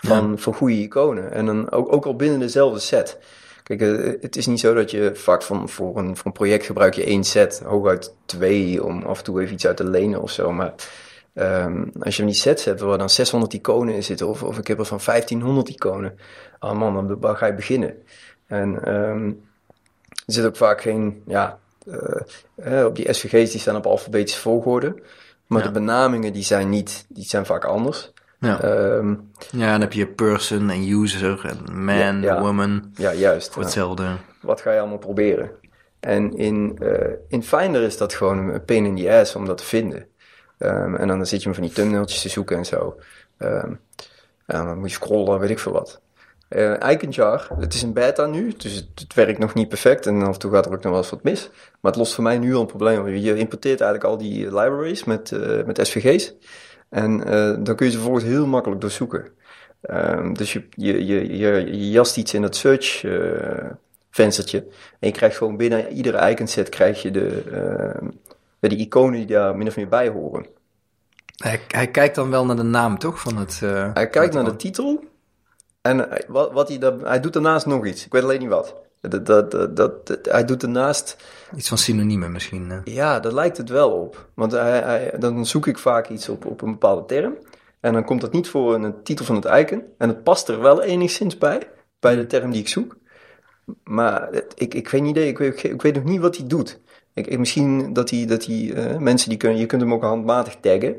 van, 0.00 0.30
ja. 0.30 0.36
van 0.36 0.54
goede 0.54 0.74
iconen. 0.74 1.32
En 1.32 1.46
dan 1.46 1.70
ook, 1.70 1.92
ook 1.92 2.06
al 2.06 2.16
binnen 2.16 2.38
dezelfde 2.38 2.78
set. 2.78 3.18
Kijk, 3.62 3.80
eh, 3.80 4.22
het 4.22 4.36
is 4.36 4.46
niet 4.46 4.60
zo 4.60 4.74
dat 4.74 4.90
je 4.90 5.10
vaak 5.14 5.42
van, 5.42 5.68
voor, 5.68 5.96
een, 5.96 6.16
voor 6.16 6.26
een 6.26 6.32
project 6.32 6.66
gebruik 6.66 6.94
je 6.94 7.04
één 7.04 7.24
set, 7.24 7.62
hooguit 7.64 8.14
twee, 8.24 8.84
om 8.84 9.02
af 9.02 9.18
en 9.18 9.24
toe 9.24 9.40
even 9.40 9.54
iets 9.54 9.66
uit 9.66 9.76
te 9.76 9.88
lenen 9.88 10.22
of 10.22 10.30
zo. 10.30 10.52
Maar 10.52 10.74
um, 11.34 11.92
als 12.00 12.16
je 12.16 12.22
van 12.22 12.30
die 12.30 12.40
sets 12.40 12.64
hebt 12.64 12.80
waar 12.80 12.98
dan 12.98 13.10
600 13.10 13.52
iconen 13.52 13.94
in 13.94 14.02
zitten, 14.02 14.28
of, 14.28 14.42
of 14.42 14.58
ik 14.58 14.66
heb 14.66 14.78
er 14.78 14.84
van 14.84 15.00
1500 15.04 15.68
iconen, 15.68 16.18
oh 16.60 16.72
man, 16.72 16.94
dan 16.94 17.20
waar 17.20 17.36
ga 17.36 17.46
je 17.46 17.54
beginnen? 17.54 18.02
En 18.46 18.94
um, 18.94 19.42
er 20.26 20.32
zit 20.32 20.44
ook 20.44 20.56
vaak 20.56 20.80
geen, 20.80 21.22
ja, 21.26 21.58
uh, 22.64 22.84
op 22.84 22.96
die 22.96 23.12
SVG's 23.12 23.50
die 23.50 23.60
staan 23.60 23.76
op 23.76 23.86
alfabetische 23.86 24.40
volgorde, 24.40 24.94
maar 25.46 25.60
ja. 25.60 25.66
de 25.66 25.72
benamingen 25.72 26.32
die 26.32 26.42
zijn 26.42 26.68
niet, 26.68 27.04
die 27.08 27.24
zijn 27.24 27.46
vaak 27.46 27.64
anders. 27.64 28.12
Ja. 28.40 28.64
Um, 28.64 29.30
ja, 29.50 29.70
dan 29.70 29.80
heb 29.80 29.92
je 29.92 30.06
person 30.06 30.70
en 30.70 30.88
user 30.88 31.44
en 31.44 31.84
man, 31.84 32.22
ja, 32.22 32.40
woman. 32.40 32.90
Ja, 32.94 33.12
juist. 33.12 33.52
Voor 33.52 33.62
hetzelfde. 33.62 34.16
Wat 34.40 34.60
ga 34.60 34.72
je 34.72 34.78
allemaal 34.78 34.98
proberen? 34.98 35.50
En 36.00 36.36
in, 36.36 36.78
uh, 36.82 37.12
in 37.28 37.42
Finder 37.42 37.82
is 37.82 37.96
dat 37.96 38.14
gewoon 38.14 38.38
een 38.38 38.64
pain 38.64 38.84
in 38.84 38.96
the 38.96 39.10
ass 39.12 39.34
om 39.34 39.46
dat 39.46 39.58
te 39.58 39.64
vinden. 39.64 40.06
Um, 40.58 40.96
en 40.96 41.08
dan 41.08 41.26
zit 41.26 41.42
je 41.42 41.48
me 41.48 41.54
van 41.54 41.64
die 41.64 41.72
thumbnailtjes 41.72 42.22
te 42.22 42.28
zoeken 42.28 42.56
en 42.56 42.64
zo. 42.64 42.96
Um, 43.38 43.80
en 44.46 44.64
dan 44.64 44.78
moet 44.78 44.88
je 44.88 44.94
scrollen, 44.94 45.38
weet 45.38 45.50
ik 45.50 45.58
veel 45.58 45.72
wat. 45.72 46.00
Uh, 46.50 46.74
Iconjar, 46.90 47.48
het 47.58 47.74
is 47.74 47.82
een 47.82 47.92
beta 47.92 48.26
nu, 48.26 48.52
dus 48.56 48.74
het, 48.74 48.86
het, 48.94 49.14
werkt 49.14 49.38
nog 49.38 49.54
niet 49.54 49.68
perfect 49.68 50.06
en 50.06 50.22
af 50.22 50.32
en 50.32 50.38
toe 50.38 50.52
gaat 50.52 50.66
er 50.66 50.72
ook 50.72 50.82
nog 50.82 50.92
wel 50.92 51.00
eens 51.00 51.10
wat 51.10 51.22
mis. 51.22 51.50
Maar 51.80 51.92
het 51.92 51.96
lost 51.96 52.14
voor 52.14 52.24
mij 52.24 52.38
nu 52.38 52.54
al 52.54 52.60
een 52.60 52.66
probleem. 52.66 53.08
Je 53.08 53.36
importeert 53.36 53.80
eigenlijk 53.80 54.10
al 54.10 54.18
die 54.18 54.44
libraries 54.44 55.04
met, 55.04 55.30
uh, 55.30 55.64
met 55.64 55.86
SVG's. 55.86 56.34
En 56.90 57.20
uh, 57.28 57.56
dan 57.64 57.76
kun 57.76 57.86
je 57.86 57.92
ze 57.92 57.98
vervolgens 57.98 58.24
heel 58.24 58.46
makkelijk 58.46 58.80
doorzoeken. 58.80 59.28
Um, 59.90 60.34
dus 60.34 60.52
je, 60.52 60.64
je, 60.70 61.06
je, 61.06 61.36
je, 61.36 61.90
jast 61.90 62.16
iets 62.16 62.34
in 62.34 62.42
het 62.42 62.56
search 62.56 63.02
uh, 63.02 63.70
venstertje. 64.10 64.58
En 64.98 65.08
je 65.08 65.10
krijgt 65.10 65.36
gewoon 65.36 65.56
binnen 65.56 65.92
iedere 65.92 66.30
iconset 66.30 66.68
krijg 66.68 67.02
je 67.02 67.10
de, 67.10 67.42
uh, 68.00 68.08
de 68.58 68.76
iconen 68.76 69.18
die 69.18 69.26
daar 69.26 69.56
min 69.56 69.66
of 69.66 69.76
meer 69.76 69.88
bij 69.88 70.08
horen. 70.08 70.46
Hij, 71.36 71.60
hij 71.68 71.88
kijkt 71.88 72.14
dan 72.14 72.30
wel 72.30 72.44
naar 72.44 72.56
de 72.56 72.62
naam, 72.62 72.98
toch? 72.98 73.20
Van 73.20 73.36
het, 73.36 73.60
hij 73.94 74.08
kijkt 74.08 74.34
naar 74.34 74.44
de 74.44 74.56
titel. 74.56 75.04
En 75.80 76.08
wat, 76.26 76.52
wat 76.52 76.68
hij, 76.68 76.78
daar, 76.78 76.98
hij 76.98 77.20
doet 77.20 77.32
daarnaast 77.32 77.66
nog 77.66 77.86
iets. 77.86 78.04
Ik 78.04 78.12
weet 78.12 78.22
alleen 78.22 78.40
niet 78.40 78.48
wat. 78.48 78.74
Dat, 79.00 79.26
dat, 79.26 79.50
dat, 79.50 79.76
dat, 79.76 80.18
hij 80.22 80.44
doet 80.44 80.62
ernaast... 80.62 81.16
Iets 81.56 81.68
van 81.68 81.78
synoniemen 81.78 82.32
misschien. 82.32 82.80
Ja, 82.84 83.20
daar 83.20 83.34
lijkt 83.34 83.56
het 83.56 83.68
wel 83.68 83.90
op. 83.90 84.28
Want 84.34 84.52
hij, 84.52 84.80
hij, 84.80 85.12
dan 85.18 85.46
zoek 85.46 85.66
ik 85.66 85.78
vaak 85.78 86.08
iets 86.08 86.28
op, 86.28 86.44
op 86.44 86.62
een 86.62 86.70
bepaalde 86.70 87.04
term. 87.04 87.36
En 87.80 87.92
dan 87.92 88.04
komt 88.04 88.20
dat 88.20 88.32
niet 88.32 88.48
voor 88.48 88.74
in 88.74 88.82
de 88.82 89.02
titel 89.02 89.24
van 89.24 89.34
het 89.34 89.44
icon. 89.44 89.82
En 89.98 90.08
het 90.08 90.22
past 90.22 90.48
er 90.48 90.60
wel 90.60 90.82
enigszins 90.82 91.38
bij, 91.38 91.68
bij 92.00 92.16
de 92.16 92.26
term 92.26 92.50
die 92.50 92.60
ik 92.60 92.68
zoek. 92.68 92.96
Maar 93.84 94.28
ik, 94.54 94.74
ik 94.74 94.88
weet 94.88 95.02
niet, 95.02 95.16
ik 95.16 95.38
weet, 95.38 95.62
ik 95.62 95.82
weet 95.82 95.94
nog 95.94 96.04
niet 96.04 96.20
wat 96.20 96.36
hij 96.36 96.46
doet. 96.46 96.80
Ik, 97.14 97.38
misschien 97.38 97.92
dat 97.92 98.10
hij, 98.10 98.26
dat 98.26 98.44
hij 98.44 98.56
uh, 98.56 98.96
mensen 98.96 99.28
die 99.28 99.38
kunnen, 99.38 99.58
je 99.58 99.66
kunt 99.66 99.82
hem 99.82 99.92
ook 99.92 100.02
handmatig 100.02 100.56
taggen. 100.60 100.96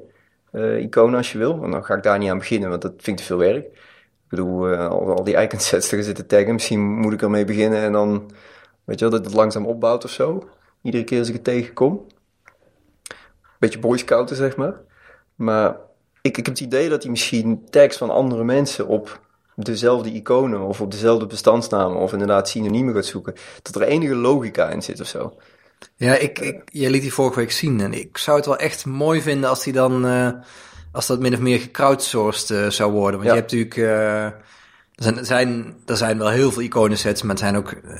Uh, 0.52 0.82
iconen 0.82 1.18
als 1.18 1.32
je 1.32 1.38
wil. 1.38 1.64
En 1.64 1.72
dan 1.72 1.86
ga 1.86 1.96
ik 1.96 2.04
daar 2.04 2.18
niet 2.18 2.30
aan 2.30 2.38
beginnen, 2.38 2.70
want 2.70 2.82
dat 2.82 2.94
vind 2.98 3.08
ik 3.08 3.18
te 3.18 3.24
veel 3.24 3.38
werk. 3.38 3.66
Bedoel, 4.32 4.72
uh, 4.72 4.88
al, 4.88 5.16
al, 5.16 5.24
die 5.24 5.42
iconsets 5.42 5.92
er 5.92 6.04
zitten 6.04 6.28
taggen. 6.28 6.54
Misschien 6.54 7.00
moet 7.00 7.14
ik 7.14 7.22
ermee 7.22 7.46
beginnen 7.46 7.82
en 7.82 7.92
dan, 7.92 8.32
weet 8.84 9.00
je 9.00 9.10
wel, 9.10 9.20
dat 9.20 9.26
het 9.26 9.36
langzaam 9.36 9.66
opbouwt 9.66 10.04
of 10.04 10.12
zo. 10.12 10.50
Iedere 10.82 11.04
keer 11.04 11.20
als 11.20 11.28
ik 11.28 11.34
het 11.34 11.44
tegenkom. 11.44 12.06
Beetje 13.60 13.80
boy 13.80 13.98
scouten, 13.98 14.36
zeg 14.36 14.56
maar. 14.56 14.74
Maar 15.36 15.78
ik, 16.22 16.38
ik 16.38 16.46
heb 16.46 16.46
het 16.46 16.60
idee 16.60 16.90
dat 16.90 17.02
hij 17.02 17.12
misschien 17.12 17.66
tags 17.70 17.98
van 17.98 18.10
andere 18.10 18.44
mensen 18.44 18.88
op 18.88 19.20
dezelfde 19.56 20.12
iconen 20.12 20.62
of 20.62 20.82
op 20.82 20.92
dezelfde 20.92 21.26
bestandsnamen 21.26 21.98
of 21.98 22.12
inderdaad 22.12 22.50
synoniemen 22.50 22.94
gaat 22.94 23.06
zoeken. 23.06 23.36
Dat 23.62 23.76
er 23.76 23.82
enige 23.82 24.16
logica 24.16 24.70
in 24.70 24.82
zit 24.82 25.02
of 25.02 25.08
zo. 25.08 25.38
Ja, 25.96 26.16
ik, 26.16 26.40
ik, 26.40 26.62
jij 26.66 26.90
liet 26.90 27.02
die 27.02 27.14
vorige 27.14 27.40
week 27.40 27.52
zien 27.52 27.82
en 27.82 27.94
ik 27.94 28.18
zou 28.18 28.38
het 28.38 28.46
wel 28.46 28.58
echt 28.58 28.86
mooi 28.86 29.22
vinden 29.22 29.50
als 29.50 29.64
hij 29.64 29.74
dan... 29.74 30.06
Uh 30.06 30.32
als 30.92 31.08
dat 31.08 31.20
min 31.20 31.34
of 31.34 31.40
meer 31.40 31.60
gecrowdsourced 31.60 32.50
uh, 32.50 32.70
zou 32.70 32.92
worden. 32.92 33.20
Want 33.20 33.24
ja. 33.24 33.36
je 33.36 33.40
hebt 33.40 33.52
natuurlijk... 33.52 33.76
Uh, 33.76 34.26
er, 34.96 35.26
zijn, 35.26 35.76
er 35.86 35.98
zijn 35.98 36.18
wel 36.18 36.30
heel 36.30 36.52
veel 36.52 36.62
iconensets, 36.62 37.22
maar 37.22 37.32
er 37.32 37.42
zijn 37.42 37.58
ook 37.58 37.72
uh, 37.72 37.92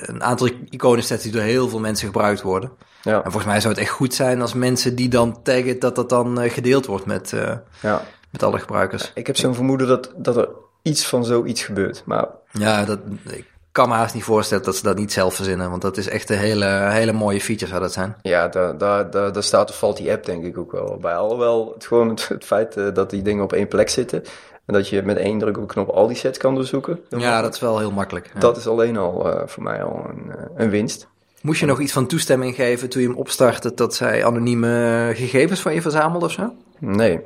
een 0.00 0.22
aantal 0.22 0.48
iconensets 0.70 1.22
die 1.22 1.32
door 1.32 1.42
heel 1.42 1.68
veel 1.68 1.80
mensen 1.80 2.06
gebruikt 2.06 2.42
worden. 2.42 2.70
Ja. 3.02 3.16
En 3.16 3.22
volgens 3.30 3.44
mij 3.44 3.60
zou 3.60 3.74
het 3.74 3.82
echt 3.82 3.92
goed 3.92 4.14
zijn 4.14 4.40
als 4.40 4.54
mensen 4.54 4.94
die 4.94 5.08
dan 5.08 5.42
taggen, 5.42 5.78
dat 5.78 5.96
dat 5.96 6.08
dan 6.08 6.50
gedeeld 6.50 6.86
wordt 6.86 7.06
met, 7.06 7.32
ja. 7.80 8.02
met 8.30 8.42
alle 8.42 8.58
gebruikers. 8.58 9.10
Ik 9.14 9.26
heb 9.26 9.36
zo'n 9.36 9.54
vermoeden 9.54 9.86
dat, 9.86 10.12
dat 10.16 10.36
er 10.36 10.48
iets 10.82 11.06
van 11.06 11.24
zoiets 11.24 11.62
gebeurt. 11.62 12.02
Maar... 12.04 12.26
Ja, 12.52 12.84
dat, 12.84 12.98
ik 13.30 13.44
kan 13.78 13.88
me 13.88 13.94
haast 13.94 14.14
niet 14.14 14.24
voorstellen 14.24 14.64
dat 14.64 14.76
ze 14.76 14.82
dat 14.82 14.96
niet 14.96 15.12
zelf 15.12 15.34
verzinnen. 15.34 15.70
Want 15.70 15.82
dat 15.82 15.96
is 15.96 16.08
echt 16.08 16.30
een 16.30 16.38
hele, 16.38 16.66
hele 16.90 17.12
mooie 17.12 17.40
feature 17.40 17.70
zou 17.70 17.80
dat 17.80 17.92
zijn. 17.92 18.16
Ja, 18.22 18.48
daar, 18.48 18.78
daar, 18.78 19.10
daar, 19.10 19.32
daar 19.32 19.42
staat 19.42 19.70
of 19.70 19.78
valt 19.78 19.96
die 19.96 20.10
app 20.10 20.24
denk 20.24 20.44
ik 20.44 20.58
ook 20.58 20.72
wel 20.72 20.98
bij. 21.00 21.14
Alhoewel 21.14 21.72
het 21.74 21.86
gewoon 21.86 22.08
het, 22.08 22.28
het 22.28 22.44
feit 22.44 22.76
uh, 22.76 22.94
dat 22.94 23.10
die 23.10 23.22
dingen 23.22 23.44
op 23.44 23.52
één 23.52 23.68
plek 23.68 23.88
zitten. 23.88 24.22
En 24.66 24.74
dat 24.74 24.88
je 24.88 25.02
met 25.02 25.16
één 25.16 25.38
druk 25.38 25.56
op 25.56 25.68
de 25.68 25.74
knop 25.74 25.88
al 25.88 26.06
die 26.06 26.16
sets 26.16 26.38
kan 26.38 26.54
doorzoeken. 26.54 27.00
Ja, 27.08 27.42
dat 27.42 27.54
is 27.54 27.60
wel 27.60 27.78
heel 27.78 27.90
makkelijk. 27.90 28.30
Ja. 28.34 28.40
Dat 28.40 28.56
is 28.56 28.66
alleen 28.66 28.96
al 28.96 29.26
uh, 29.26 29.42
voor 29.46 29.62
mij 29.62 29.82
al 29.82 30.04
een, 30.08 30.24
uh, 30.26 30.34
een 30.56 30.70
winst. 30.70 31.06
Moest 31.40 31.60
je 31.60 31.66
nog 31.66 31.80
iets 31.80 31.92
van 31.92 32.06
toestemming 32.06 32.54
geven 32.54 32.88
toen 32.88 33.02
je 33.02 33.08
hem 33.08 33.16
opstartte 33.16 33.74
dat 33.74 33.94
zij 33.94 34.24
anonieme 34.24 35.12
gegevens 35.14 35.60
van 35.60 35.74
je 35.74 35.82
verzamelde 35.82 36.26
of 36.26 36.32
zo? 36.32 36.52
Nee. 36.78 37.20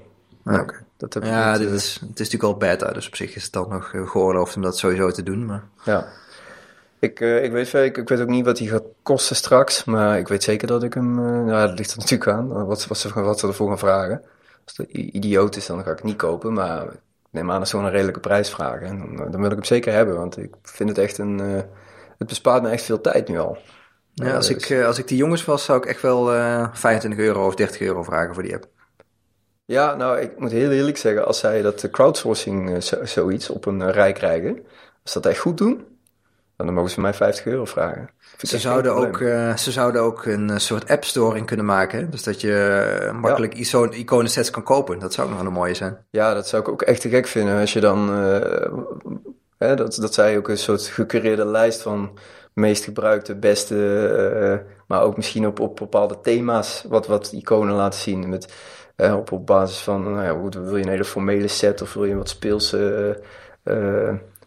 Ah. 0.44 0.60
Okay. 0.60 0.78
Dat 0.96 1.14
heb 1.14 1.24
ja, 1.24 1.58
dit 1.58 1.70
is, 1.70 1.92
het 1.92 2.20
is 2.20 2.30
natuurlijk 2.30 2.42
al 2.42 2.56
beta, 2.56 2.92
dus 2.92 3.06
op 3.06 3.16
zich 3.16 3.34
is 3.34 3.42
het 3.42 3.52
dan 3.52 3.68
nog 3.68 3.92
geoorloofd 4.06 4.56
om 4.56 4.62
dat 4.62 4.78
sowieso 4.78 5.10
te 5.10 5.22
doen. 5.22 5.46
Maar... 5.46 5.62
Ja. 5.84 6.06
Ik, 7.02 7.20
uh, 7.20 7.44
ik, 7.44 7.52
weet, 7.52 7.72
ik, 7.72 7.96
ik 7.96 8.08
weet 8.08 8.20
ook 8.20 8.28
niet 8.28 8.44
wat 8.44 8.58
hij 8.58 8.68
gaat 8.68 8.82
kosten 9.02 9.36
straks, 9.36 9.84
maar 9.84 10.18
ik 10.18 10.28
weet 10.28 10.42
zeker 10.42 10.66
dat 10.66 10.82
ik 10.82 10.94
hem. 10.94 11.18
Uh, 11.18 11.44
nou, 11.44 11.68
dat 11.68 11.78
ligt 11.78 11.90
er 11.90 11.98
natuurlijk 11.98 12.30
aan. 12.30 12.48
Wat, 12.48 12.86
wat, 12.86 12.98
ze, 12.98 13.22
wat 13.22 13.38
ze 13.38 13.46
ervoor 13.46 13.68
gaan 13.68 13.78
vragen. 13.78 14.22
Als 14.64 14.76
het 14.76 14.88
idioot 14.90 15.56
is, 15.56 15.66
dan 15.66 15.82
ga 15.82 15.90
ik 15.90 15.96
het 15.96 16.04
niet 16.04 16.16
kopen, 16.16 16.52
maar 16.52 16.82
ik 16.84 16.98
neem 17.30 17.50
aan 17.50 17.58
dat 17.58 17.68
ze 17.68 17.74
gewoon 17.74 17.86
een 17.86 17.94
redelijke 17.94 18.20
prijs 18.20 18.50
vragen. 18.50 18.86
En 18.86 18.98
dan, 18.98 19.30
dan, 19.30 19.40
wil 19.40 19.50
ik 19.50 19.56
hem 19.56 19.64
zeker 19.64 19.92
hebben, 19.92 20.16
want 20.16 20.36
ik 20.36 20.54
vind 20.62 20.88
het 20.88 20.98
echt 20.98 21.18
een. 21.18 21.38
Uh, 21.38 21.60
het 22.18 22.28
bespaart 22.28 22.62
me 22.62 22.68
echt 22.68 22.84
veel 22.84 23.00
tijd 23.00 23.28
nu 23.28 23.38
al. 23.38 23.58
Ja, 24.14 24.34
als, 24.34 24.48
dus. 24.48 24.70
ik, 24.70 24.84
als 24.84 24.98
ik 24.98 25.08
die 25.08 25.18
jongens 25.18 25.44
was, 25.44 25.64
zou 25.64 25.78
ik 25.78 25.86
echt 25.86 26.02
wel 26.02 26.24
25 26.72 27.24
euro 27.24 27.46
of 27.46 27.54
30 27.54 27.80
euro 27.80 28.02
vragen 28.02 28.34
voor 28.34 28.42
die 28.42 28.54
app. 28.54 28.68
Ja, 29.64 29.94
nou, 29.94 30.20
ik 30.20 30.38
moet 30.38 30.50
heel 30.50 30.70
eerlijk 30.70 30.96
zeggen, 30.96 31.26
als 31.26 31.38
zij 31.38 31.62
dat 31.62 31.90
crowdsourcing 31.90 32.84
zoiets 33.02 33.50
op 33.50 33.66
een 33.66 33.92
rij 33.92 34.12
krijgen, 34.12 34.66
als 35.02 35.12
dat 35.12 35.26
echt 35.26 35.38
goed 35.38 35.58
doen, 35.58 35.91
dan 36.64 36.74
mogen 36.74 36.90
ze 36.90 37.00
mij 37.00 37.14
50 37.14 37.46
euro 37.46 37.64
vragen. 37.64 38.10
Ze 38.38 38.58
zouden, 38.58 38.94
ook, 38.94 39.18
uh, 39.18 39.56
ze 39.56 39.72
zouden 39.72 40.02
ook 40.02 40.26
een 40.26 40.48
uh, 40.48 40.56
soort 40.56 40.88
app 40.88 41.04
store 41.04 41.36
in 41.36 41.44
kunnen 41.44 41.66
maken. 41.66 42.10
Dus 42.10 42.22
dat 42.22 42.40
je 42.40 43.02
uh, 43.02 43.20
makkelijk 43.20 43.54
ja. 43.54 43.90
iconensets 43.90 44.50
kan 44.50 44.62
kopen. 44.62 44.98
Dat 44.98 45.12
zou 45.12 45.28
ook 45.28 45.34
nog 45.36 45.46
een 45.46 45.52
mooie 45.52 45.74
zijn. 45.74 45.96
Ja, 46.10 46.34
dat 46.34 46.48
zou 46.48 46.62
ik 46.62 46.68
ook 46.68 46.82
echt 46.82 47.00
te 47.00 47.08
gek 47.08 47.26
vinden. 47.26 47.60
Als 47.60 47.72
je 47.72 47.80
dan... 47.80 48.08
Hè, 49.58 49.74
dat, 49.74 49.94
dat 49.94 50.14
zij 50.14 50.36
ook 50.36 50.48
een 50.48 50.58
soort 50.58 50.82
gecureerde 50.82 51.44
lijst 51.44 51.82
van 51.82 52.18
meest 52.54 52.84
gebruikte, 52.84 53.34
beste... 53.34 54.64
maar 54.86 55.02
ook 55.02 55.16
misschien 55.16 55.46
op, 55.46 55.60
op 55.60 55.76
bepaalde 55.76 56.20
thema's 56.20 56.84
wat, 56.88 57.06
wat 57.06 57.32
iconen 57.32 57.74
laten 57.74 58.00
zien. 58.00 58.28
Met, 58.28 58.54
op, 58.96 59.32
op 59.32 59.46
basis 59.46 59.78
van, 59.78 60.02
nou 60.02 60.24
ja, 60.24 60.60
wil 60.60 60.76
je 60.76 60.82
een 60.82 60.88
hele 60.88 61.04
formele 61.04 61.48
set 61.48 61.82
of 61.82 61.94
wil 61.94 62.04
je 62.04 62.16
wat 62.16 62.28
speelse 62.28 63.20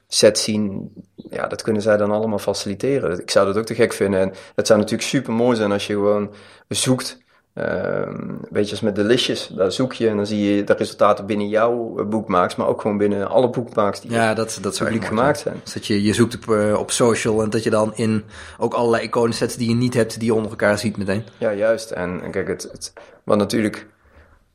set 0.07 0.39
zien 0.39 0.91
ja, 1.15 1.47
dat 1.47 1.61
kunnen 1.61 1.81
zij 1.81 1.97
dan 1.97 2.11
allemaal 2.11 2.39
faciliteren. 2.39 3.19
Ik 3.19 3.31
zou 3.31 3.45
dat 3.45 3.57
ook 3.57 3.65
te 3.65 3.75
gek 3.75 3.93
vinden. 3.93 4.19
En 4.19 4.33
het 4.55 4.67
zou 4.67 4.79
natuurlijk 4.79 5.09
super 5.09 5.33
mooi 5.33 5.55
zijn 5.55 5.71
als 5.71 5.87
je 5.87 5.93
gewoon 5.93 6.31
zoekt. 6.67 7.23
Um, 7.57 8.39
weet 8.49 8.65
je, 8.65 8.71
als 8.71 8.81
met 8.81 8.95
Delicious, 8.95 9.47
daar 9.47 9.71
zoek 9.71 9.93
je 9.93 10.09
en 10.09 10.15
dan 10.15 10.25
zie 10.25 10.55
je 10.55 10.63
de 10.63 10.73
resultaten 10.73 11.25
binnen 11.25 11.49
jouw 11.49 12.05
boekmaaks, 12.09 12.55
maar 12.55 12.67
ook 12.67 12.81
gewoon 12.81 12.97
binnen 12.97 13.27
alle 13.27 13.49
boekmaaks 13.49 14.01
die 14.01 14.11
ja, 14.11 14.33
dat, 14.33 14.57
dat 14.61 14.77
publiek 14.77 15.05
gemaakt 15.05 15.39
zijn. 15.39 15.59
Dus 15.63 15.73
dat 15.73 15.87
je, 15.87 16.03
je 16.03 16.13
zoekt 16.13 16.35
op, 16.35 16.45
uh, 16.45 16.79
op 16.79 16.91
social 16.91 17.41
en 17.41 17.49
dat 17.49 17.63
je 17.63 17.69
dan 17.69 17.95
in 17.95 18.23
ook 18.57 18.73
allerlei 18.73 19.03
iconen 19.03 19.33
zet 19.33 19.57
die 19.57 19.69
je 19.69 19.75
niet 19.75 19.93
hebt, 19.93 20.19
die 20.19 20.27
je 20.27 20.33
onder 20.33 20.51
elkaar 20.51 20.77
ziet 20.77 20.97
meteen. 20.97 21.23
Ja, 21.37 21.53
juist. 21.53 21.91
En, 21.91 22.21
en 22.23 22.31
kijk, 22.31 22.47
het, 22.47 22.69
het, 22.71 22.93
wat 23.23 23.37
natuurlijk 23.37 23.87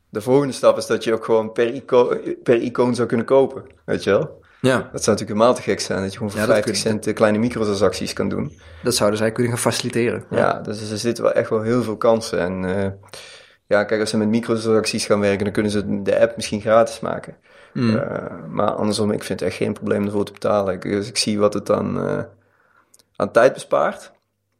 de 0.09 0.21
volgende 0.21 0.53
stap 0.53 0.77
is 0.77 0.85
dat 0.85 1.03
je 1.03 1.13
ook 1.13 1.25
gewoon 1.25 1.51
per, 1.51 1.73
ico 1.73 2.17
per 2.43 2.61
icoon 2.61 2.95
zou 2.95 3.07
kunnen 3.07 3.25
kopen, 3.25 3.63
weet 3.85 4.03
je 4.03 4.09
wel? 4.09 4.40
Ja. 4.61 4.77
Dat 4.77 5.03
zou 5.03 5.17
natuurlijk 5.17 5.29
helemaal 5.29 5.53
te 5.53 5.61
gek 5.61 5.79
zijn, 5.79 6.01
dat 6.01 6.11
je 6.11 6.17
gewoon 6.17 6.31
voor 6.31 6.41
ja, 6.41 6.45
50 6.45 6.75
cent 6.75 7.07
eh, 7.07 7.13
kleine 7.13 7.37
microtransacties 7.37 8.13
kan 8.13 8.29
doen. 8.29 8.59
Dat 8.83 8.95
zouden 8.95 9.19
zij 9.19 9.31
kunnen 9.31 9.51
gaan 9.51 9.61
faciliteren. 9.61 10.23
Ja, 10.29 10.59
dus 10.59 10.91
er 10.91 10.97
zitten 10.97 11.23
wel 11.23 11.33
echt 11.33 11.49
wel 11.49 11.61
heel 11.61 11.83
veel 11.83 11.97
kansen. 11.97 12.39
En 12.39 12.63
uh, 12.63 12.87
ja, 13.67 13.83
kijk, 13.83 14.01
als 14.01 14.09
ze 14.09 14.17
met 14.17 14.27
microtransacties 14.27 15.05
gaan 15.05 15.19
werken, 15.19 15.43
dan 15.43 15.53
kunnen 15.53 15.71
ze 15.71 16.01
de 16.01 16.19
app 16.19 16.35
misschien 16.35 16.61
gratis 16.61 16.99
maken. 16.99 17.35
Mm. 17.73 17.95
Uh, 17.95 18.03
maar 18.49 18.71
andersom, 18.71 19.11
ik 19.11 19.23
vind 19.23 19.39
het 19.39 19.49
echt 19.49 19.57
geen 19.57 19.73
probleem 19.73 20.05
ervoor 20.05 20.25
te 20.25 20.31
betalen. 20.31 20.73
Ik, 20.73 20.81
dus 20.81 21.07
ik 21.07 21.17
zie 21.17 21.39
wat 21.39 21.53
het 21.53 21.65
dan 21.65 22.07
uh, 22.07 22.19
aan 23.15 23.31
tijd 23.31 23.53
bespaart. 23.53 24.11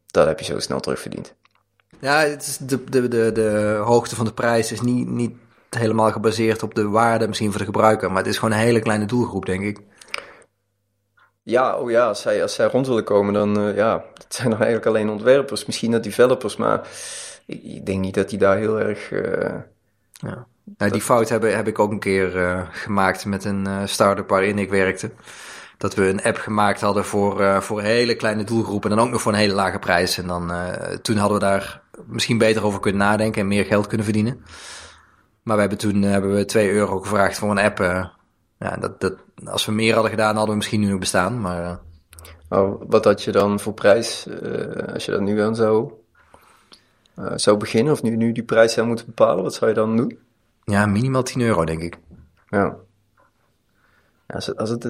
Dat 0.08 0.28
heb 0.28 0.40
je 0.40 0.46
zo 0.46 0.60
snel 0.60 0.80
terugverdiend. 0.80 1.36
Ja, 2.00 2.20
het 2.20 2.42
is 2.42 2.58
de, 2.58 2.84
de, 2.84 3.08
de, 3.08 3.32
de 3.32 3.82
hoogte 3.84 4.16
van 4.16 4.26
de 4.26 4.34
prijs 4.34 4.72
is 4.72 4.82
niet, 4.82 5.08
niet 5.08 5.36
helemaal 5.70 6.12
gebaseerd 6.12 6.64
op 6.64 6.76
de 6.76 6.90
waarde 6.90 7.28
misschien 7.28 7.50
voor 7.50 7.60
de 7.60 7.66
gebruiker. 7.66 8.10
Maar 8.10 8.18
het 8.18 8.32
is 8.32 8.38
gewoon 8.38 8.54
een 8.54 8.66
hele 8.66 8.80
kleine 8.80 9.06
doelgroep, 9.06 9.46
denk 9.46 9.64
ik. 9.64 9.80
Ja, 11.44 11.78
oh 11.78 11.92
ja, 11.92 12.08
als 12.08 12.22
zij, 12.22 12.42
als 12.42 12.54
zij 12.54 12.66
rond 12.66 12.88
willen 12.88 13.04
komen, 13.04 13.34
dan 13.34 13.68
uh, 13.68 13.76
ja, 13.76 14.04
het 14.14 14.34
zijn 14.36 14.50
nog 14.56 14.60
eigenlijk 14.60 14.88
alleen 14.88 15.10
ontwerpers, 15.10 15.66
misschien 15.66 15.92
dat 15.92 16.04
developers, 16.04 16.56
maar 16.56 16.88
ik, 17.46 17.64
ik, 17.64 17.86
denk 17.86 18.00
niet 18.00 18.14
dat 18.14 18.30
die 18.30 18.40
daar 18.40 18.58
heel 18.58 18.80
erg. 18.80 19.12
Uh, 19.12 19.54
ja. 20.12 20.46
Nou, 20.78 20.92
die 20.92 21.02
fout 21.02 21.30
heb, 21.30 21.42
heb 21.42 21.68
ik 21.68 21.80
ook 21.80 21.92
een 21.92 22.00
keer 22.00 22.36
uh, 22.36 22.62
gemaakt 22.72 23.26
met 23.26 23.46
een 23.46 23.90
start-up 23.90 24.30
waarin 24.30 24.60
ik 24.60 24.70
werkte. 24.70 25.12
Dat 25.78 25.96
we 25.96 26.08
een 26.08 26.24
app 26.24 26.38
gemaakt 26.38 26.82
hadden 26.82 27.06
voor, 27.06 27.64
voor 27.64 27.82
hele 27.82 28.16
kleine 28.16 28.44
doelgroep 28.44 28.84
en 28.84 28.90
dan 28.90 29.00
ook 29.00 29.10
nog 29.10 29.22
voor 29.22 29.32
een 29.32 29.38
hele 29.38 29.54
lage 29.54 29.80
prijs. 29.80 30.18
En 30.18 30.28
dan, 30.28 30.52
toen 31.02 31.18
hadden 31.18 31.40
we 31.40 31.46
daar 31.46 31.82
misschien 32.06 32.38
beter 32.38 32.64
over 32.64 32.80
kunnen 32.80 33.02
nadenken 33.02 33.42
en 33.42 33.48
meer 33.48 33.66
geld 33.66 33.88
kunnen 33.88 34.06
verdienen. 34.06 34.44
Maar 35.44 35.56
we 35.56 35.62
hebben 35.62 35.80
toen 35.80 36.02
hebben 36.02 36.36
we 36.36 36.46
2 36.46 36.72
euro 36.72 37.00
gevraagd 37.00 37.38
voor 37.38 37.52
een 37.52 37.60
app 37.60 37.80
ja, 38.62 38.78
dat, 38.78 39.02
dat, 39.02 39.14
als 39.46 39.66
we 39.66 39.72
meer 39.72 39.94
hadden 39.94 40.12
gedaan, 40.12 40.36
hadden 40.36 40.50
we 40.50 40.56
misschien 40.56 40.80
nu 40.80 40.88
nog 40.90 41.00
bestaan. 41.00 41.42
Maar, 41.42 41.64
uh... 41.64 41.76
oh, 42.60 42.82
wat 42.88 43.06
had 43.06 43.24
je 43.24 43.32
dan 43.32 43.60
voor 43.60 43.74
prijs, 43.74 44.28
uh, 44.28 44.94
als 44.94 45.06
je 45.06 45.12
dat 45.12 45.22
nu 45.22 45.42
aan 45.42 45.56
zou, 45.56 45.92
uh, 47.20 47.32
zou 47.36 47.58
beginnen, 47.58 47.94
of 47.94 48.02
nu, 48.02 48.16
nu 48.16 48.32
die 48.32 48.44
prijs 48.44 48.74
zou 48.74 48.88
moeten 48.88 49.06
bepalen, 49.06 49.44
wat 49.44 49.54
zou 49.54 49.70
je 49.70 49.76
dan 49.76 49.98
doen? 49.98 50.20
Ja, 50.64 50.86
minimaal 50.86 51.24
10 51.24 51.42
euro, 51.42 51.66
denk 51.66 51.82
ik. 51.82 51.98
Ja. 52.50 52.76
ja 54.28 54.36
als 54.36 54.46
het, 54.46 54.58
als 54.58 54.70
het, 54.70 54.86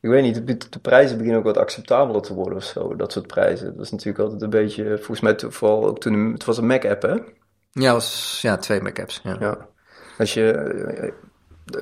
ik 0.00 0.10
weet 0.10 0.22
niet, 0.22 0.46
de, 0.46 0.56
de 0.70 0.78
prijzen 0.78 1.16
beginnen 1.16 1.40
ook 1.40 1.46
wat 1.46 1.58
acceptabeler 1.58 2.22
te 2.22 2.34
worden 2.34 2.56
of 2.56 2.64
zo, 2.64 2.96
dat 2.96 3.12
soort 3.12 3.26
prijzen. 3.26 3.76
Dat 3.76 3.84
is 3.84 3.90
natuurlijk 3.90 4.18
altijd 4.18 4.42
een 4.42 4.50
beetje, 4.50 4.96
volgens 4.96 5.20
mij 5.20 5.50
vooral 5.50 5.86
ook 5.86 6.00
toen, 6.00 6.32
het 6.32 6.44
was 6.44 6.58
een 6.58 6.66
Mac-app, 6.66 7.02
hè? 7.02 7.16
Ja, 7.70 7.92
was, 7.92 8.38
ja, 8.42 8.56
twee 8.56 8.82
Mac-apps, 8.82 9.20
ja. 9.24 9.36
ja. 9.40 9.68
Als 10.18 10.34
je, 10.34 10.52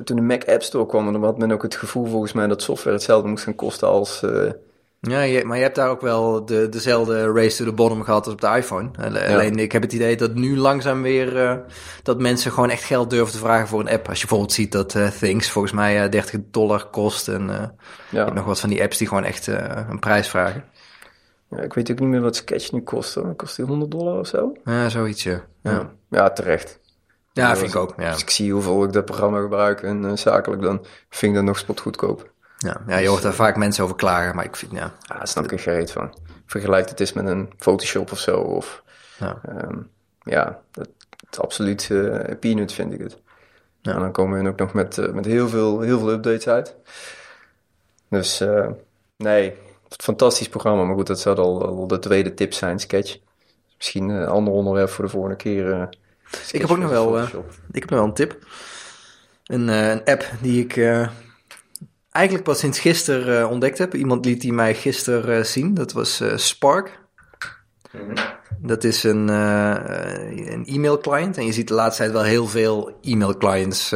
toen 0.03 0.15
de 0.15 0.21
Mac 0.21 0.43
App 0.43 0.63
Store 0.63 0.85
kwam, 0.85 1.11
dan 1.11 1.23
had 1.23 1.37
men 1.37 1.51
ook 1.51 1.61
het 1.61 1.75
gevoel 1.75 2.05
volgens 2.05 2.33
mij 2.33 2.47
dat 2.47 2.61
software 2.61 2.95
hetzelfde 2.95 3.29
moest 3.29 3.43
gaan 3.43 3.55
kosten 3.55 3.87
als... 3.87 4.21
Uh... 4.23 4.51
Ja, 4.99 5.21
je, 5.21 5.45
maar 5.45 5.57
je 5.57 5.63
hebt 5.63 5.75
daar 5.75 5.89
ook 5.89 6.01
wel 6.01 6.45
de, 6.45 6.69
dezelfde 6.69 7.31
race 7.31 7.57
to 7.57 7.65
the 7.65 7.73
bottom 7.73 8.03
gehad 8.03 8.25
als 8.25 8.33
op 8.33 8.41
de 8.41 8.47
iPhone. 8.47 8.89
Alleen 8.97 9.59
ik 9.59 9.71
heb 9.71 9.81
het 9.81 9.93
idee 9.93 10.17
dat 10.17 10.33
nu 10.33 10.57
langzaam 10.57 11.01
weer 11.01 11.35
uh, 11.35 11.55
dat 12.03 12.19
mensen 12.19 12.51
gewoon 12.51 12.69
echt 12.69 12.83
geld 12.83 13.09
durven 13.09 13.33
te 13.33 13.39
vragen 13.39 13.67
voor 13.67 13.79
een 13.79 13.89
app. 13.89 14.07
Als 14.07 14.21
je 14.21 14.27
bijvoorbeeld 14.27 14.53
ziet 14.53 14.71
dat 14.71 14.93
uh, 14.93 15.07
Things 15.07 15.49
volgens 15.49 15.73
mij 15.73 16.09
30 16.09 16.39
dollar 16.51 16.85
kost 16.85 17.27
en 17.27 17.47
ja. 17.47 17.73
je 18.09 18.17
hebt 18.17 18.33
nog 18.33 18.45
wat 18.45 18.59
van 18.59 18.69
die 18.69 18.81
apps 18.81 18.97
die 18.97 19.07
gewoon 19.07 19.23
echt 19.23 19.47
een 19.89 19.99
prijs 19.99 20.27
vragen. 20.27 20.63
Ja, 21.51 21.61
ik 21.61 21.73
weet 21.73 21.91
ook 21.91 21.99
niet 21.99 22.09
meer 22.09 22.21
wat 22.21 22.35
Sketch 22.35 22.71
nu 22.71 22.81
kost. 22.81 23.15
Hoor. 23.15 23.35
Kost 23.35 23.55
die 23.55 23.65
100 23.65 23.91
dollar 23.91 24.19
of 24.19 24.27
zo? 24.27 24.53
Ja, 24.65 24.89
zoiets, 24.89 25.23
ja. 25.23 25.43
Ja, 25.63 25.91
ja 26.09 26.29
terecht. 26.29 26.79
Ja, 27.33 27.55
vind 27.55 27.69
ik 27.69 27.75
ook. 27.75 27.93
Ja. 27.97 28.11
Als 28.11 28.21
ik 28.21 28.29
zie 28.29 28.53
hoeveel 28.53 28.83
ik 28.83 28.93
dat 28.93 29.05
programma 29.05 29.41
gebruik 29.41 29.83
en 29.83 30.03
uh, 30.03 30.15
zakelijk, 30.15 30.61
dan 30.61 30.85
vind 31.09 31.31
ik 31.31 31.37
dat 31.37 31.43
nog 31.43 31.57
spotgoedkoop. 31.57 32.31
Ja, 32.57 32.81
ja 32.87 32.97
je 32.97 33.07
hoort 33.07 33.21
daar 33.21 33.33
vaak 33.33 33.57
mensen 33.57 33.83
over 33.83 33.95
klagen, 33.95 34.35
maar 34.35 34.45
ik 34.45 34.55
vind, 34.55 34.71
ja... 34.71 34.93
Ja, 35.01 35.17
daar 35.17 35.27
snap 35.27 35.51
ik 35.51 35.61
geen 35.61 35.73
reet 35.73 35.91
van. 35.91 36.17
Vergelijk 36.45 36.89
het 36.89 36.99
eens 36.99 37.13
met 37.13 37.27
een 37.27 37.53
Photoshop 37.57 38.11
of 38.11 38.19
zo, 38.19 38.39
of... 38.39 38.83
Ja, 39.17 39.41
um, 39.49 39.89
ja 40.23 40.59
dat, 40.71 40.89
is 41.31 41.39
absoluut 41.39 41.89
uh, 41.91 42.19
peanut, 42.39 42.73
vind 42.73 42.93
ik 42.93 42.99
het. 42.99 43.17
Ja. 43.81 43.93
En 43.93 43.99
dan 43.99 44.11
komen 44.11 44.43
we 44.43 44.49
ook 44.49 44.57
nog 44.57 44.73
met, 44.73 44.97
uh, 44.97 45.11
met 45.11 45.25
heel, 45.25 45.49
veel, 45.49 45.79
heel 45.79 45.99
veel 45.99 46.09
updates 46.09 46.47
uit. 46.47 46.75
Dus, 48.09 48.43
nee, 49.17 49.53
fantastisch 49.87 50.49
programma. 50.49 50.83
Maar 50.83 50.95
goed, 50.95 51.07
dat 51.07 51.19
zou 51.19 51.37
al, 51.37 51.65
al 51.65 51.87
de 51.87 51.99
tweede 51.99 52.33
tip 52.33 52.53
zijn, 52.53 52.79
Sketch. 52.79 53.17
Misschien 53.77 54.09
een 54.09 54.27
ander 54.27 54.53
onderwerp 54.53 54.89
voor 54.89 55.05
de 55.05 55.11
volgende 55.11 55.35
keer 55.35 55.89
ik 56.51 56.61
heb 56.61 56.71
ook 56.71 56.77
nog 56.77 56.89
wel, 56.89 57.17
uh, 57.17 57.27
ik 57.71 57.81
heb 57.81 57.89
nog 57.89 57.99
wel 57.99 58.07
een 58.07 58.13
tip. 58.13 58.45
Een, 59.45 59.67
uh, 59.67 59.89
een 59.89 60.03
app 60.03 60.31
die 60.41 60.63
ik 60.63 60.75
uh, 60.75 61.07
eigenlijk 62.11 62.45
pas 62.45 62.59
sinds 62.59 62.79
gisteren 62.79 63.49
ontdekt 63.49 63.77
heb. 63.77 63.93
Iemand 63.93 64.25
liet 64.25 64.41
die 64.41 64.53
mij 64.53 64.75
gisteren 64.75 65.45
zien. 65.45 65.73
Dat 65.73 65.91
was 65.91 66.23
Spark. 66.35 66.99
Mm-hmm. 67.91 68.13
Dat 68.57 68.83
is 68.83 69.03
een, 69.03 69.27
een 69.27 70.65
e-mail 70.65 70.97
client. 70.97 71.37
En 71.37 71.45
je 71.45 71.51
ziet 71.51 71.67
de 71.67 71.73
laatste 71.73 72.01
tijd 72.01 72.13
wel 72.13 72.23
heel 72.23 72.47
veel 72.47 72.97
e-mail 73.01 73.37
clients 73.37 73.93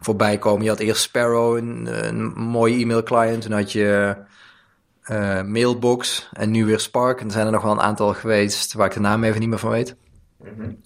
voorbij 0.00 0.38
komen. 0.38 0.62
Je 0.62 0.68
had 0.68 0.78
eerst 0.78 1.02
Sparrow, 1.02 1.56
een, 1.56 1.88
een 2.06 2.24
mooie 2.32 2.78
e-mail 2.78 3.02
client. 3.02 3.42
Toen 3.42 3.52
had 3.52 3.72
je 3.72 4.16
Mailbox 5.46 6.28
en 6.32 6.50
nu 6.50 6.64
weer 6.64 6.80
Spark. 6.80 7.20
En 7.20 7.26
er 7.26 7.32
zijn 7.32 7.46
er 7.46 7.52
nog 7.52 7.62
wel 7.62 7.72
een 7.72 7.80
aantal 7.80 8.14
geweest 8.14 8.72
waar 8.72 8.86
ik 8.86 8.94
de 8.94 9.00
naam 9.00 9.24
even 9.24 9.40
niet 9.40 9.48
meer 9.48 9.58
van 9.58 9.70
weet. 9.70 9.96
Mm 10.38 10.80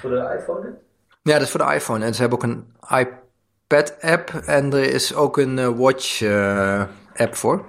voor 0.00 0.10
de 0.10 0.36
iPhone? 0.38 0.74
Ja, 1.22 1.32
dat 1.32 1.42
is 1.42 1.50
voor 1.50 1.66
de 1.66 1.74
iPhone. 1.74 2.04
En 2.04 2.14
ze 2.14 2.20
hebben 2.20 2.38
ook 2.38 2.44
een 2.44 2.64
iPad-app 3.68 4.34
en 4.46 4.72
er 4.72 4.92
is 4.92 5.14
ook 5.14 5.38
een 5.38 5.58
uh, 5.58 5.68
Watch-app 5.68 7.30
uh, 7.30 7.32
voor. 7.32 7.64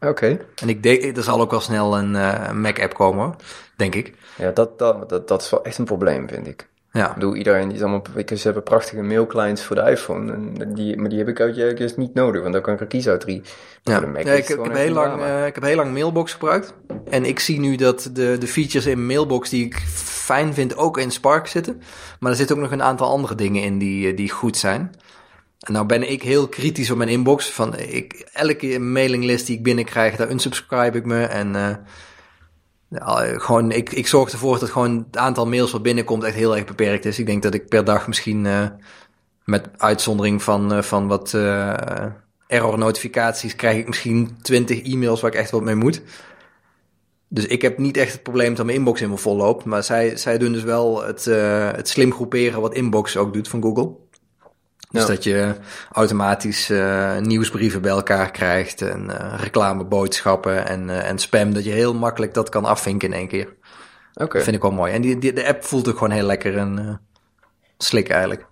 Oké. 0.00 0.38
En 0.62 0.68
ik 0.68 0.82
denk, 0.82 1.16
er 1.16 1.22
zal 1.22 1.40
ook 1.40 1.50
wel 1.50 1.60
snel 1.60 1.98
een 1.98 2.14
uh, 2.14 2.50
Mac-app 2.50 2.94
komen, 2.94 3.34
denk 3.76 3.94
ik. 3.94 4.14
Ja, 4.36 4.50
dat, 4.50 4.78
dat, 4.78 5.08
dat, 5.08 5.28
dat 5.28 5.42
is 5.42 5.50
wel 5.50 5.64
echt 5.64 5.78
een 5.78 5.84
probleem, 5.84 6.28
vind 6.28 6.46
ik. 6.46 6.68
Ja. 6.90 7.08
Ik 7.08 7.14
bedoel, 7.14 7.34
iedereen 7.34 7.68
die 7.68 7.76
is 7.76 7.82
allemaal, 7.82 8.02
ze 8.26 8.40
hebben 8.42 8.62
prachtige 8.62 9.02
mailclients 9.02 9.62
voor 9.62 9.76
de 9.76 9.90
iPhone. 9.90 10.32
En 10.32 10.74
die, 10.74 10.96
maar 10.96 11.08
die 11.08 11.18
heb 11.18 11.28
ik 11.28 11.40
uit 11.40 11.76
dus 11.76 11.96
niet 11.96 12.14
nodig, 12.14 12.40
want 12.40 12.52
dan 12.52 12.62
kan 12.62 12.74
ik 12.74 12.80
er 12.80 12.86
kiezen 12.86 13.12
uit 13.12 13.20
drie. 13.20 13.42
Ja, 13.82 14.00
ja 14.00 14.18
ik, 14.18 14.26
ik, 14.26 14.48
heb 14.48 14.72
heel 14.72 14.92
lang, 14.92 15.20
uh, 15.20 15.46
ik 15.46 15.54
heb 15.54 15.64
heel 15.64 15.76
lang 15.76 15.92
Mailbox 15.92 16.32
gebruikt. 16.32 16.74
En 17.10 17.24
ik 17.24 17.38
zie 17.38 17.60
nu 17.60 17.76
dat 17.76 18.10
de, 18.12 18.38
de 18.38 18.46
features 18.46 18.86
in 18.86 19.06
Mailbox 19.06 19.50
die 19.50 19.64
ik 19.64 19.82
fijn 20.24 20.54
vind 20.54 20.76
ook 20.76 20.98
in 20.98 21.10
Spark 21.10 21.46
zitten. 21.46 21.82
Maar 22.20 22.30
er 22.30 22.36
zitten 22.36 22.56
ook 22.56 22.62
nog 22.62 22.72
een 22.72 22.82
aantal 22.82 23.08
andere 23.08 23.34
dingen 23.34 23.62
in 23.62 23.78
die, 23.78 24.10
eh, 24.10 24.16
die 24.16 24.30
goed 24.30 24.56
zijn. 24.56 24.94
En 25.60 25.72
nou 25.72 25.86
ben 25.86 26.10
ik 26.10 26.22
heel 26.22 26.48
kritisch 26.48 26.90
op 26.90 26.96
mijn 26.96 27.08
inbox. 27.08 27.50
Van 27.50 27.78
ik, 27.78 28.28
elke 28.32 28.78
mailinglist 28.78 29.46
die 29.46 29.56
ik 29.56 29.62
binnenkrijg, 29.62 30.16
daar 30.16 30.30
unsubscribe 30.30 30.98
ik 30.98 31.04
me. 31.04 31.24
En 31.24 31.54
uh, 31.54 33.20
gewoon, 33.38 33.70
ik, 33.70 33.92
ik 33.92 34.06
zorg 34.06 34.32
ervoor 34.32 34.58
dat 34.58 34.70
gewoon 34.70 35.04
het 35.06 35.16
aantal 35.16 35.46
mails 35.46 35.72
wat 35.72 35.82
binnenkomt 35.82 36.22
echt 36.22 36.34
heel 36.34 36.56
erg 36.56 36.64
beperkt 36.64 37.04
is. 37.04 37.18
Ik 37.18 37.26
denk 37.26 37.42
dat 37.42 37.54
ik 37.54 37.68
per 37.68 37.84
dag 37.84 38.06
misschien 38.06 38.46
met 39.44 39.68
uitzondering 39.76 40.42
van, 40.42 40.84
van 40.84 41.06
wat 41.06 41.34
error 42.46 42.78
notificaties 42.78 43.56
krijg 43.56 43.78
ik 43.78 43.86
misschien 43.86 44.36
20 44.42 44.82
e-mails 44.82 45.20
waar 45.20 45.32
ik 45.32 45.38
echt 45.38 45.50
wat 45.50 45.62
mee 45.62 45.74
moet. 45.74 46.02
Dus 47.34 47.46
ik 47.46 47.62
heb 47.62 47.78
niet 47.78 47.96
echt 47.96 48.12
het 48.12 48.22
probleem 48.22 48.54
dat 48.54 48.64
mijn 48.64 48.78
inbox 48.78 49.00
in 49.00 49.10
me 49.10 49.16
vol 49.16 49.36
loopt. 49.36 49.64
Maar 49.64 49.82
zij, 49.82 50.16
zij 50.16 50.38
doen 50.38 50.52
dus 50.52 50.62
wel 50.62 51.04
het, 51.04 51.24
het 51.76 51.88
slim 51.88 52.12
groeperen 52.12 52.60
wat 52.60 52.74
inbox 52.74 53.16
ook 53.16 53.32
doet 53.32 53.48
van 53.48 53.62
Google. 53.62 53.92
Dus 54.90 55.06
dat 55.06 55.24
je 55.24 55.54
automatisch 55.92 56.70
uh, 56.70 57.18
nieuwsbrieven 57.18 57.82
bij 57.82 57.90
elkaar 57.90 58.30
krijgt 58.30 58.82
en 58.82 59.04
uh, 59.10 59.34
reclameboodschappen 59.36 60.66
en, 60.66 61.04
en 61.04 61.18
spam. 61.18 61.54
Dat 61.54 61.64
je 61.64 61.70
heel 61.70 61.94
makkelijk 61.94 62.34
dat 62.34 62.48
kan 62.48 62.64
afvinken 62.64 63.08
in 63.08 63.14
één 63.14 63.28
keer. 63.28 63.46
Oké. 64.12 64.24
Okay. 64.24 64.42
vind 64.42 64.56
ik 64.56 64.62
wel 64.62 64.70
mooi. 64.70 64.92
En 64.92 65.00
die, 65.00 65.18
die, 65.18 65.32
de 65.32 65.46
app 65.46 65.64
voelt 65.64 65.88
ook 65.88 65.98
gewoon 65.98 66.12
heel 66.12 66.26
lekker 66.26 66.56
en 66.56 67.00
slik 67.78 68.08
eigenlijk. 68.08 68.46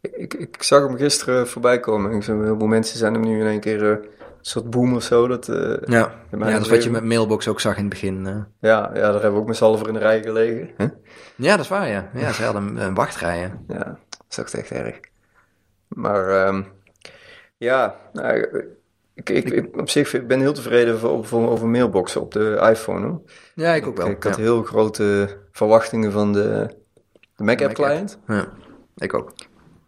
Ik, 0.00 0.14
ik, 0.14 0.34
ik, 0.34 0.62
zag 0.62 0.86
hem 0.86 0.96
gisteren 0.96 1.48
voorbij 1.48 1.80
komen. 1.80 2.12
Ik 2.12 2.24
heel 2.24 2.56
veel 2.58 2.66
mensen 2.66 2.98
zijn 2.98 3.12
hem 3.12 3.22
nu 3.22 3.40
in 3.40 3.46
één 3.46 3.60
keer 3.60 4.00
soort 4.40 4.70
boom 4.70 4.94
of 4.94 5.02
zo. 5.02 5.28
Dat, 5.28 5.46
ja, 5.86 6.12
ja 6.30 6.50
dat 6.50 6.60
is 6.60 6.68
wat 6.68 6.84
je 6.84 6.90
met 6.90 7.04
Mailbox 7.04 7.48
ook 7.48 7.60
zag 7.60 7.76
in 7.76 7.80
het 7.80 7.90
begin. 7.90 8.24
Ja, 8.24 8.48
ja, 8.60 8.90
daar 8.92 9.12
hebben 9.12 9.32
we 9.32 9.38
ook 9.38 9.46
met 9.46 9.56
z'n 9.56 9.64
allen 9.64 9.78
voor 9.78 9.88
in 9.88 9.94
de 9.94 10.00
rij 10.00 10.22
gelegen. 10.22 10.70
Huh? 10.76 10.88
Ja, 11.36 11.50
dat 11.50 11.64
is 11.64 11.70
waar, 11.70 11.88
ja. 11.88 12.10
Ja, 12.14 12.32
ze 12.32 12.44
hadden 12.44 12.66
een, 12.66 12.76
een 12.76 12.94
wachtrij. 12.94 13.52
Ja, 13.68 13.98
dat 14.26 14.46
is 14.46 14.54
echt 14.54 14.70
erg. 14.70 15.00
Maar 15.88 16.48
um, 16.48 16.66
ja, 17.56 17.96
nou, 18.12 18.36
ik, 19.14 19.30
ik, 19.30 19.50
ik, 19.50 19.76
op 19.76 19.88
zich 19.88 20.26
ben 20.26 20.40
heel 20.40 20.52
tevreden 20.52 21.02
over, 21.02 21.38
over, 21.38 21.68
mailboxen 21.68 22.20
op 22.20 22.32
de 22.32 22.66
iPhone. 22.70 23.06
Hoor. 23.06 23.20
Ja, 23.54 23.74
ik 23.74 23.86
ook 23.86 23.96
wel. 23.96 24.08
Ik, 24.08 24.22
had 24.22 24.36
heel 24.36 24.62
grote 24.62 25.36
verwachtingen 25.52 26.12
van 26.12 26.32
de, 26.32 26.76
de 27.36 27.44
Mac 27.44 27.62
App 27.62 27.74
client. 27.74 28.18
Ja, 28.26 28.48
ik 28.96 29.14
ook. 29.14 29.32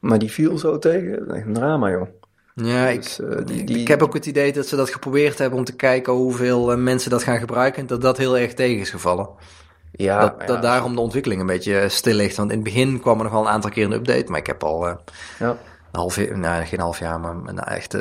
Maar 0.01 0.19
die 0.19 0.31
viel 0.31 0.59
zo 0.59 0.79
tegen. 0.79 1.35
Een 1.35 1.53
drama, 1.53 1.91
joh. 1.91 2.09
Ja, 2.55 2.89
ik, 2.89 3.03
dus, 3.03 3.21
eh, 3.21 3.37
die, 3.45 3.65
die... 3.65 3.79
ik 3.79 3.89
heb 3.89 4.03
ook 4.03 4.15
het 4.15 4.27
idee 4.27 4.53
dat 4.53 4.67
ze 4.67 4.77
dat 4.77 4.91
geprobeerd 4.91 5.39
hebben 5.39 5.59
om 5.59 5.65
te 5.65 5.77
kijken 5.77 6.13
hoeveel 6.13 6.73
eh, 6.73 6.79
mensen 6.79 7.11
dat 7.11 7.23
gaan 7.23 7.39
gebruiken. 7.39 7.81
En 7.81 7.87
dat 7.87 8.03
dat 8.03 8.17
heel 8.17 8.39
erg 8.39 8.55
tegen 8.55 8.81
is 8.81 8.91
gevallen. 8.91 9.29
Ja, 9.93 10.21
dat, 10.21 10.47
dat 10.47 10.63
daarom 10.63 10.95
de 10.95 11.01
ontwikkeling 11.01 11.41
een 11.41 11.47
beetje 11.47 11.89
stil 11.89 12.15
ligt. 12.15 12.37
Want 12.37 12.51
in 12.51 12.55
het 12.55 12.65
begin 12.65 13.01
kwam 13.01 13.17
er 13.17 13.23
nog 13.23 13.33
wel 13.33 13.43
een 13.43 13.49
aantal 13.49 13.71
keer 13.71 13.85
een 13.85 13.93
update. 13.93 14.31
Maar 14.31 14.39
ik 14.39 14.47
heb 14.47 14.65
al 14.65 14.89
uh, 14.89 14.95
ja. 15.39 15.49
een 15.49 15.57
half 15.99 16.17
jaar, 16.17 16.39
nou, 16.39 16.65
geen 16.65 16.81
half 16.81 16.99
jaar, 16.99 17.21
maar 17.21 17.35
nou, 17.35 17.71
echt 17.71 17.97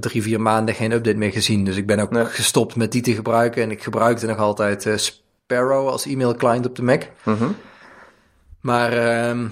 drie, 0.00 0.22
vier 0.22 0.40
maanden 0.40 0.74
geen 0.74 0.92
update 0.92 1.16
meer 1.16 1.32
gezien. 1.32 1.64
Dus 1.64 1.76
ik 1.76 1.86
ben 1.86 1.98
ook 1.98 2.30
gestopt 2.30 2.76
met 2.76 2.92
die 2.92 3.02
te 3.02 3.14
gebruiken. 3.14 3.62
En 3.62 3.70
ik 3.70 3.82
gebruikte 3.82 4.26
nog 4.26 4.38
altijd 4.38 4.88
Sparrow 4.96 5.88
als 5.88 6.06
e-mail 6.06 6.34
client 6.34 6.66
op 6.66 6.76
de 6.76 6.82
Mac. 6.82 7.02
Mhm. 7.22 7.44
Maar 8.60 8.92
ehm, 8.92 9.46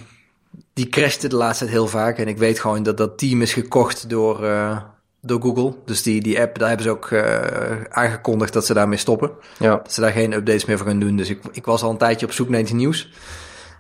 die 0.73 0.89
crashte 0.89 1.29
de 1.29 1.37
laatste 1.37 1.65
tijd 1.65 1.77
heel 1.77 1.87
vaak. 1.87 2.19
En 2.19 2.29
ik 2.29 2.39
weet 2.39 2.59
gewoon 2.61 2.83
dat 2.83 2.97
dat 2.97 3.19
team 3.19 3.43
is 3.43 3.53
gekocht 3.53 4.09
door, 4.09 4.45
uh, 4.45 4.83
door 5.21 5.41
Google. 5.41 5.75
Dus 5.85 6.03
die, 6.03 6.23
die 6.23 6.41
app, 6.41 6.59
daar 6.59 6.69
hebben 6.69 6.87
ze 6.87 6.93
ook 6.93 7.11
uh, 7.11 7.85
aangekondigd 7.89 8.53
dat 8.53 8.67
ze 8.67 8.75
daarmee 8.75 8.99
stoppen. 8.99 9.31
Ja. 9.59 9.77
Dat 9.77 9.93
ze 9.93 10.01
daar 10.01 10.13
geen 10.13 10.33
updates 10.33 10.65
meer 10.65 10.79
voor 10.79 10.87
gaan 10.87 11.01
doen. 11.01 11.17
Dus 11.17 11.29
ik, 11.29 11.41
ik 11.53 11.65
was 11.65 11.83
al 11.83 11.91
een 11.91 11.97
tijdje 11.97 12.27
op 12.27 12.33
zoek 12.33 12.49
naar 12.49 12.61
iets 12.61 12.73
nieuws. 12.73 13.13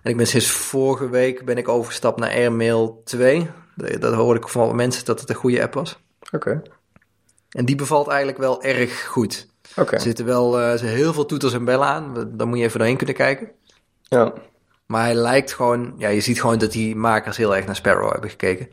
En 0.03 0.11
ik 0.11 0.17
ben 0.17 0.27
sinds 0.27 0.51
vorige 0.51 1.09
week 1.09 1.45
ben 1.45 1.57
ik 1.57 1.69
overgestapt 1.69 2.19
naar 2.19 2.31
Airmail 2.31 3.03
2. 3.05 3.51
Dat 3.99 4.15
hoorde 4.15 4.41
ik 4.41 4.49
van 4.49 4.77
mensen 4.77 5.05
dat 5.05 5.21
het 5.21 5.29
een 5.29 5.35
goede 5.35 5.63
app 5.63 5.75
was. 5.75 5.99
Oké. 6.31 6.63
En 7.51 7.65
die 7.65 7.77
bevalt 7.77 8.09
eigenlijk 8.09 8.39
wel 8.39 8.63
erg 8.63 9.07
goed. 9.07 9.49
Oké. 9.77 9.95
Er 9.95 10.01
zitten 10.01 10.25
wel 10.25 10.61
uh, 10.61 10.81
heel 10.81 11.13
veel 11.13 11.27
toeters 11.27 11.53
en 11.53 11.65
bellen 11.65 11.87
aan. 11.87 12.31
Daar 12.37 12.47
moet 12.47 12.59
je 12.59 12.65
even 12.65 12.79
doorheen 12.79 12.97
kunnen 12.97 13.15
kijken. 13.15 13.51
Ja. 14.03 14.33
Maar 14.93 15.05
hij 15.05 15.15
lijkt 15.15 15.53
gewoon, 15.53 15.95
ja, 15.97 16.09
je 16.09 16.21
ziet 16.21 16.41
gewoon 16.41 16.59
dat 16.59 16.73
die 16.73 16.97
makers 16.97 17.37
heel 17.37 17.57
erg 17.57 17.67
naar 17.67 17.77
Sparrow 17.77 18.11
hebben 18.13 18.31
gekeken. 18.31 18.69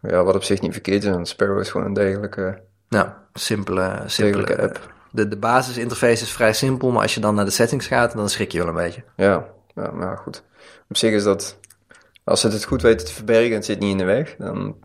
Ja, 0.00 0.24
wat 0.24 0.34
op 0.34 0.42
zich 0.42 0.60
niet 0.60 0.72
verkeerd 0.72 1.04
is, 1.04 1.10
want 1.10 1.28
Sparrow 1.28 1.60
is 1.60 1.70
gewoon 1.70 1.86
een 1.86 1.92
degelijke... 1.92 2.62
Nou, 2.88 3.08
simpele, 3.34 4.02
simpele 4.06 4.62
app. 4.62 4.94
De, 5.10 5.28
de 5.28 5.36
basisinterface 5.36 6.22
is 6.22 6.32
vrij 6.32 6.52
simpel, 6.52 6.90
maar 6.90 7.02
als 7.02 7.14
je 7.14 7.20
dan 7.20 7.34
naar 7.34 7.44
de 7.44 7.50
settings 7.50 7.86
gaat, 7.86 8.12
dan 8.12 8.28
schrik 8.28 8.52
je 8.52 8.58
wel 8.58 8.68
een 8.68 8.74
beetje. 8.74 9.02
Ja, 9.16 9.46
ja 9.74 9.90
maar 9.90 10.18
goed. 10.18 10.42
Op 10.88 10.96
zich 10.96 11.12
is 11.12 11.24
dat, 11.24 11.58
als 12.24 12.40
ze 12.40 12.48
het 12.48 12.64
goed 12.64 12.82
weten 12.82 13.06
te 13.06 13.12
verbergen 13.12 13.50
en 13.50 13.56
het 13.56 13.64
zit 13.64 13.78
niet 13.78 13.90
in 13.90 13.98
de 13.98 14.04
weg, 14.04 14.36
dan 14.38 14.76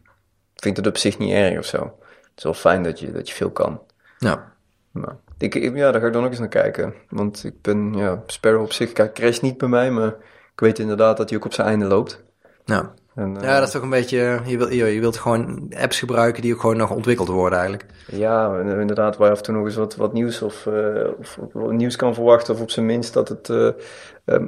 vind 0.55 0.77
ik 0.77 0.83
het 0.83 0.93
op 0.93 0.97
zich 0.97 1.17
niet 1.17 1.33
erg 1.33 1.57
of 1.57 1.65
zo. 1.65 1.97
Het 2.09 2.31
is 2.35 2.43
wel 2.43 2.53
fijn 2.53 2.83
dat 2.83 2.99
je, 2.99 3.11
dat 3.11 3.29
je 3.29 3.35
veel 3.35 3.51
kan. 3.51 3.81
Ja. 4.17 4.53
Maar 4.91 5.15
ik, 5.41 5.75
ja, 5.75 5.91
daar 5.91 6.01
ga 6.01 6.07
ik 6.07 6.13
dan 6.13 6.23
ook 6.23 6.29
eens 6.29 6.39
naar 6.39 6.47
kijken. 6.47 6.93
Want 7.09 7.43
ik 7.43 7.61
ben, 7.61 7.93
ja, 7.93 8.23
Sparrow 8.25 8.61
op 8.61 8.71
zich, 8.71 8.91
kijk, 8.91 9.13
crash 9.13 9.39
niet 9.39 9.57
bij 9.57 9.67
mij, 9.67 9.91
maar 9.91 10.15
ik 10.53 10.59
weet 10.59 10.79
inderdaad 10.79 11.17
dat 11.17 11.29
hij 11.29 11.37
ook 11.37 11.45
op 11.45 11.53
zijn 11.53 11.67
einde 11.67 11.85
loopt. 11.85 12.23
Ja. 12.65 12.93
En, 13.15 13.37
ja, 13.41 13.55
dat 13.55 13.67
is 13.67 13.73
toch 13.73 13.81
een 13.81 13.89
beetje, 13.89 14.41
je, 14.45 14.57
wil, 14.57 14.69
je, 14.69 14.99
wilt 14.99 15.17
gewoon 15.17 15.71
apps 15.77 15.99
gebruiken 15.99 16.41
die 16.41 16.53
ook 16.53 16.59
gewoon 16.59 16.77
nog 16.77 16.91
ontwikkeld 16.91 17.27
worden 17.27 17.59
eigenlijk. 17.59 17.89
Ja, 18.05 18.59
inderdaad, 18.59 19.17
waar 19.17 19.27
je 19.27 19.33
af 19.33 19.37
en 19.37 19.43
toe 19.43 19.55
nog 19.55 19.65
eens 19.65 19.75
wat, 19.75 19.95
wat 19.95 20.13
nieuws 20.13 20.41
of, 20.41 20.65
uh, 20.65 21.07
of, 21.19 21.37
nieuws 21.53 21.95
kan 21.95 22.13
verwachten. 22.13 22.53
Of 22.53 22.61
op 22.61 22.69
zijn 22.69 22.85
minst 22.85 23.13
dat 23.13 23.29
het 23.29 23.49
uh, 23.49 23.69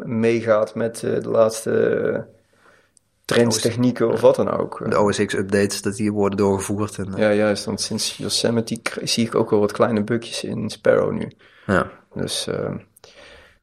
meegaat 0.03 0.75
met 0.75 0.99
de 0.99 1.29
laatste 1.29 2.25
trends, 3.25 3.61
technieken 3.61 4.11
of 4.11 4.21
wat 4.21 4.35
dan 4.35 4.51
ook. 4.51 4.89
De 4.89 5.01
OS-X-updates, 5.01 5.81
dat 5.81 5.95
die 5.95 6.11
worden 6.11 6.37
doorgevoerd. 6.37 6.97
En, 6.97 7.07
uh... 7.11 7.17
Ja, 7.17 7.31
juist, 7.31 7.65
want 7.65 7.81
sinds 7.81 8.17
Yosemite 8.17 8.79
zie 9.03 9.25
ik 9.25 9.35
ook 9.35 9.49
wel 9.49 9.59
wat 9.59 9.71
kleine 9.71 10.03
bugjes 10.03 10.43
in 10.43 10.69
Sparrow 10.69 11.11
nu. 11.11 11.31
Ja. 11.65 11.91
Dus 12.13 12.47
uh, 12.47 12.75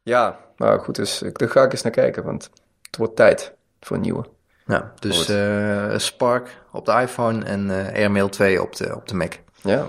ja, 0.02 0.38
maar 0.56 0.80
goed, 0.80 0.94
dus 0.94 1.22
daar 1.32 1.48
ga 1.48 1.62
ik 1.62 1.72
eens 1.72 1.82
naar 1.82 1.92
kijken, 1.92 2.24
want 2.24 2.50
het 2.82 2.96
wordt 2.96 3.16
tijd 3.16 3.54
voor 3.80 3.96
een 3.96 4.02
nieuwe. 4.02 4.24
Ja, 4.66 4.92
dus 4.98 5.30
uh, 5.30 5.98
Spark 5.98 6.58
op 6.72 6.86
de 6.86 6.92
iPhone 6.92 7.44
en 7.44 7.68
uh, 7.68 7.86
Airmail 7.86 8.28
2 8.28 8.62
op 8.62 8.76
de, 8.76 8.96
op 8.96 9.08
de 9.08 9.14
Mac. 9.14 9.32
Ja, 9.62 9.86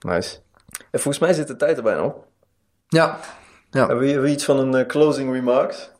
nice. 0.00 0.38
En 0.90 1.00
volgens 1.00 1.18
mij 1.18 1.32
zit 1.32 1.46
de 1.46 1.56
tijd 1.56 1.76
erbij 1.76 1.94
nog. 1.94 2.14
Ja. 2.88 3.18
ja. 3.70 3.86
Hebben 3.86 4.22
we, 4.22 4.28
iets 4.28 4.44
van 4.44 4.74
een 4.74 4.86
closing 4.86 5.32
remarks? 5.32 5.90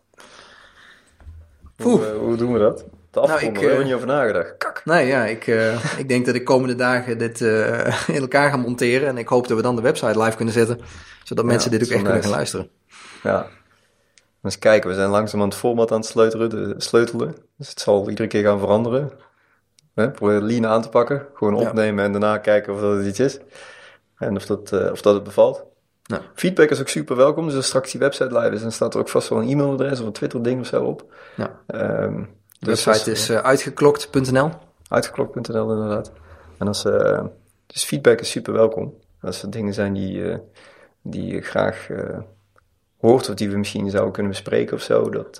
Hoe, 1.76 2.04
hoe 2.04 2.36
doen 2.36 2.52
we 2.52 2.58
dat? 2.58 2.84
Nou, 3.12 3.40
ik, 3.40 3.58
heb 3.58 3.70
er 3.70 3.84
niet 3.84 3.92
over 3.92 4.06
nagedacht. 4.06 4.56
Kak. 4.58 4.82
Nee, 4.84 5.06
ja, 5.06 5.24
ik, 5.24 5.46
uh, 5.46 5.84
ik 6.02 6.08
denk 6.08 6.26
dat 6.26 6.34
ik 6.34 6.44
komende 6.44 6.74
dagen 6.74 7.18
dit 7.18 7.40
uh, 7.40 8.08
in 8.16 8.20
elkaar 8.20 8.50
ga 8.50 8.56
monteren. 8.56 9.08
En 9.08 9.18
ik 9.18 9.28
hoop 9.28 9.48
dat 9.48 9.56
we 9.56 9.62
dan 9.62 9.76
de 9.76 9.82
website 9.82 10.22
live 10.22 10.36
kunnen 10.36 10.54
zetten. 10.54 10.80
Zodat 11.24 11.44
mensen 11.44 11.70
dit 11.70 11.82
ook 11.82 11.88
echt 11.88 11.96
nice. 11.96 12.04
kunnen 12.04 12.22
gaan 12.22 12.36
luisteren. 12.36 12.70
Ja. 13.22 13.46
Eens 14.42 14.58
kijken, 14.58 14.90
we 14.90 14.96
zijn 14.96 15.08
langzaam 15.08 15.40
aan 15.40 15.48
het 15.48 15.56
format 15.56 15.92
aan 15.92 15.98
het 15.98 16.06
sleutelen, 16.06 16.80
sleutelen. 16.80 17.34
Dus 17.56 17.68
het 17.68 17.80
zal 17.80 18.08
iedere 18.08 18.28
keer 18.28 18.42
gaan 18.42 18.58
veranderen. 18.58 19.10
Hè? 19.94 20.10
Proberen 20.10 20.44
lean 20.44 20.66
aan 20.66 20.82
te 20.82 20.88
pakken. 20.88 21.26
Gewoon 21.34 21.54
opnemen 21.54 22.04
en 22.04 22.12
daarna 22.12 22.38
kijken 22.38 22.74
of 22.74 22.80
dat 22.80 23.04
iets 23.04 23.20
is. 23.20 23.38
En 24.16 24.36
of 24.36 24.46
dat, 24.46 24.72
uh, 24.72 24.90
of 24.90 25.00
dat 25.00 25.14
het 25.14 25.22
bevalt. 25.22 25.64
Feedback 26.34 26.70
is 26.70 26.80
ook 26.80 26.88
super 26.88 27.16
welkom. 27.16 27.46
Dus 27.46 27.56
als 27.56 27.66
straks 27.66 27.90
die 27.90 28.00
website 28.00 28.38
live 28.38 28.54
is, 28.54 28.62
dan 28.62 28.72
staat 28.72 28.94
er 28.94 29.00
ook 29.00 29.08
vast 29.08 29.28
wel 29.28 29.40
een 29.40 29.48
e-mailadres 29.48 30.00
of 30.00 30.06
een 30.06 30.12
Twitter-ding 30.12 30.60
of 30.60 30.66
zo 30.66 30.84
op. 30.84 31.14
Ja. 31.36 31.60
Um, 32.02 32.39
de 32.60 32.66
dus 32.66 32.84
website 32.84 33.10
is 33.10 33.30
uh, 33.30 33.38
uitgeklokt.nl. 33.38 34.50
Uitgeklokt.nl 34.88 35.72
inderdaad. 35.72 36.12
En 36.58 36.66
als, 36.66 36.84
uh, 36.84 37.24
dus 37.66 37.84
feedback 37.84 38.20
is 38.20 38.30
super 38.30 38.52
welkom. 38.52 38.94
Als 39.20 39.42
er 39.42 39.50
dingen 39.50 39.74
zijn 39.74 39.92
die, 39.92 40.18
uh, 40.18 40.36
die 41.02 41.26
je 41.34 41.40
graag 41.40 41.88
hoort 42.98 43.28
of 43.28 43.34
die 43.34 43.50
we 43.50 43.56
misschien 43.56 43.90
zouden 43.90 44.12
kunnen 44.12 44.32
bespreken 44.32 44.76
of 44.76 44.82
zo, 44.82 45.10
dat 45.10 45.36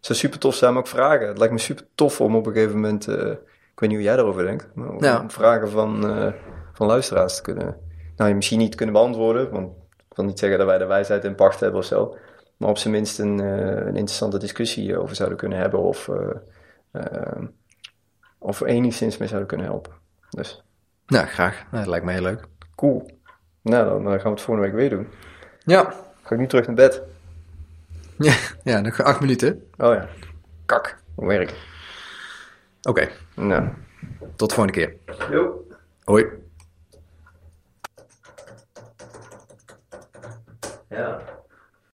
zou 0.00 0.18
super 0.18 0.38
tof 0.38 0.54
zijn. 0.54 0.72
Maar 0.72 0.82
ook 0.82 0.88
vragen. 0.88 1.28
Het 1.28 1.38
lijkt 1.38 1.52
me 1.52 1.60
super 1.60 1.86
tof 1.94 2.20
om 2.20 2.36
op 2.36 2.46
een 2.46 2.52
gegeven 2.52 2.74
moment, 2.74 3.08
ik 3.08 3.80
weet 3.80 3.88
niet 3.88 3.92
hoe 3.92 4.02
jij 4.02 4.16
daarover 4.16 4.44
denkt, 4.44 4.68
maar 4.74 4.90
om, 4.90 5.04
ja. 5.04 5.24
vragen 5.28 5.70
van, 5.70 6.02
van 6.72 6.86
luisteraars 6.86 7.36
te 7.36 7.42
kunnen, 7.42 7.76
nou 8.16 8.34
misschien 8.34 8.58
niet 8.58 8.74
kunnen 8.74 8.94
beantwoorden, 8.94 9.50
want 9.50 9.72
ik 10.10 10.16
wil 10.16 10.24
niet 10.24 10.38
zeggen 10.38 10.58
dat 10.58 10.66
wij 10.66 10.78
de 10.78 10.86
wijsheid 10.86 11.24
in 11.24 11.34
pacht 11.34 11.60
hebben 11.60 11.80
of 11.80 11.86
zo. 11.86 12.16
Maar 12.56 12.68
op 12.68 12.78
zijn 12.78 12.94
minst 12.94 13.18
een, 13.18 13.38
een 13.38 13.96
interessante 13.96 14.38
discussie 14.38 14.98
over 14.98 15.16
zouden 15.16 15.38
kunnen 15.38 15.58
hebben. 15.58 15.80
Of 15.80 16.08
of 18.38 18.58
we 18.58 18.66
enigszins 18.66 19.16
mee 19.16 19.28
zouden 19.28 19.48
kunnen 19.48 19.66
helpen. 19.66 19.92
Dus. 20.30 20.62
Nou, 21.06 21.26
graag. 21.26 21.64
dat 21.70 21.86
lijkt 21.86 22.04
me 22.04 22.12
heel 22.12 22.22
leuk. 22.22 22.44
Cool. 22.74 23.10
Nou, 23.62 24.02
dan 24.02 24.12
gaan 24.12 24.22
we 24.22 24.28
het 24.28 24.40
volgende 24.40 24.70
week 24.70 24.78
weer 24.78 24.90
doen. 24.90 25.08
Ja. 25.58 25.94
Ga 26.22 26.34
ik 26.34 26.40
nu 26.40 26.46
terug 26.46 26.66
naar 26.66 26.74
bed? 26.74 27.02
Ja, 28.18 28.34
ja 28.72 28.80
nog 28.80 29.02
acht 29.02 29.20
minuten. 29.20 29.68
Oh 29.76 29.94
ja. 29.94 30.08
Kak. 30.66 31.02
Hoe 31.14 31.26
werk 31.26 31.54
Oké. 32.82 33.08
Nou. 33.34 33.68
Tot 34.36 34.48
de 34.48 34.54
volgende 34.54 34.72
keer. 34.80 34.96
Jo. 35.30 35.66
Hoi. 36.04 36.26
Ja. 40.88 41.20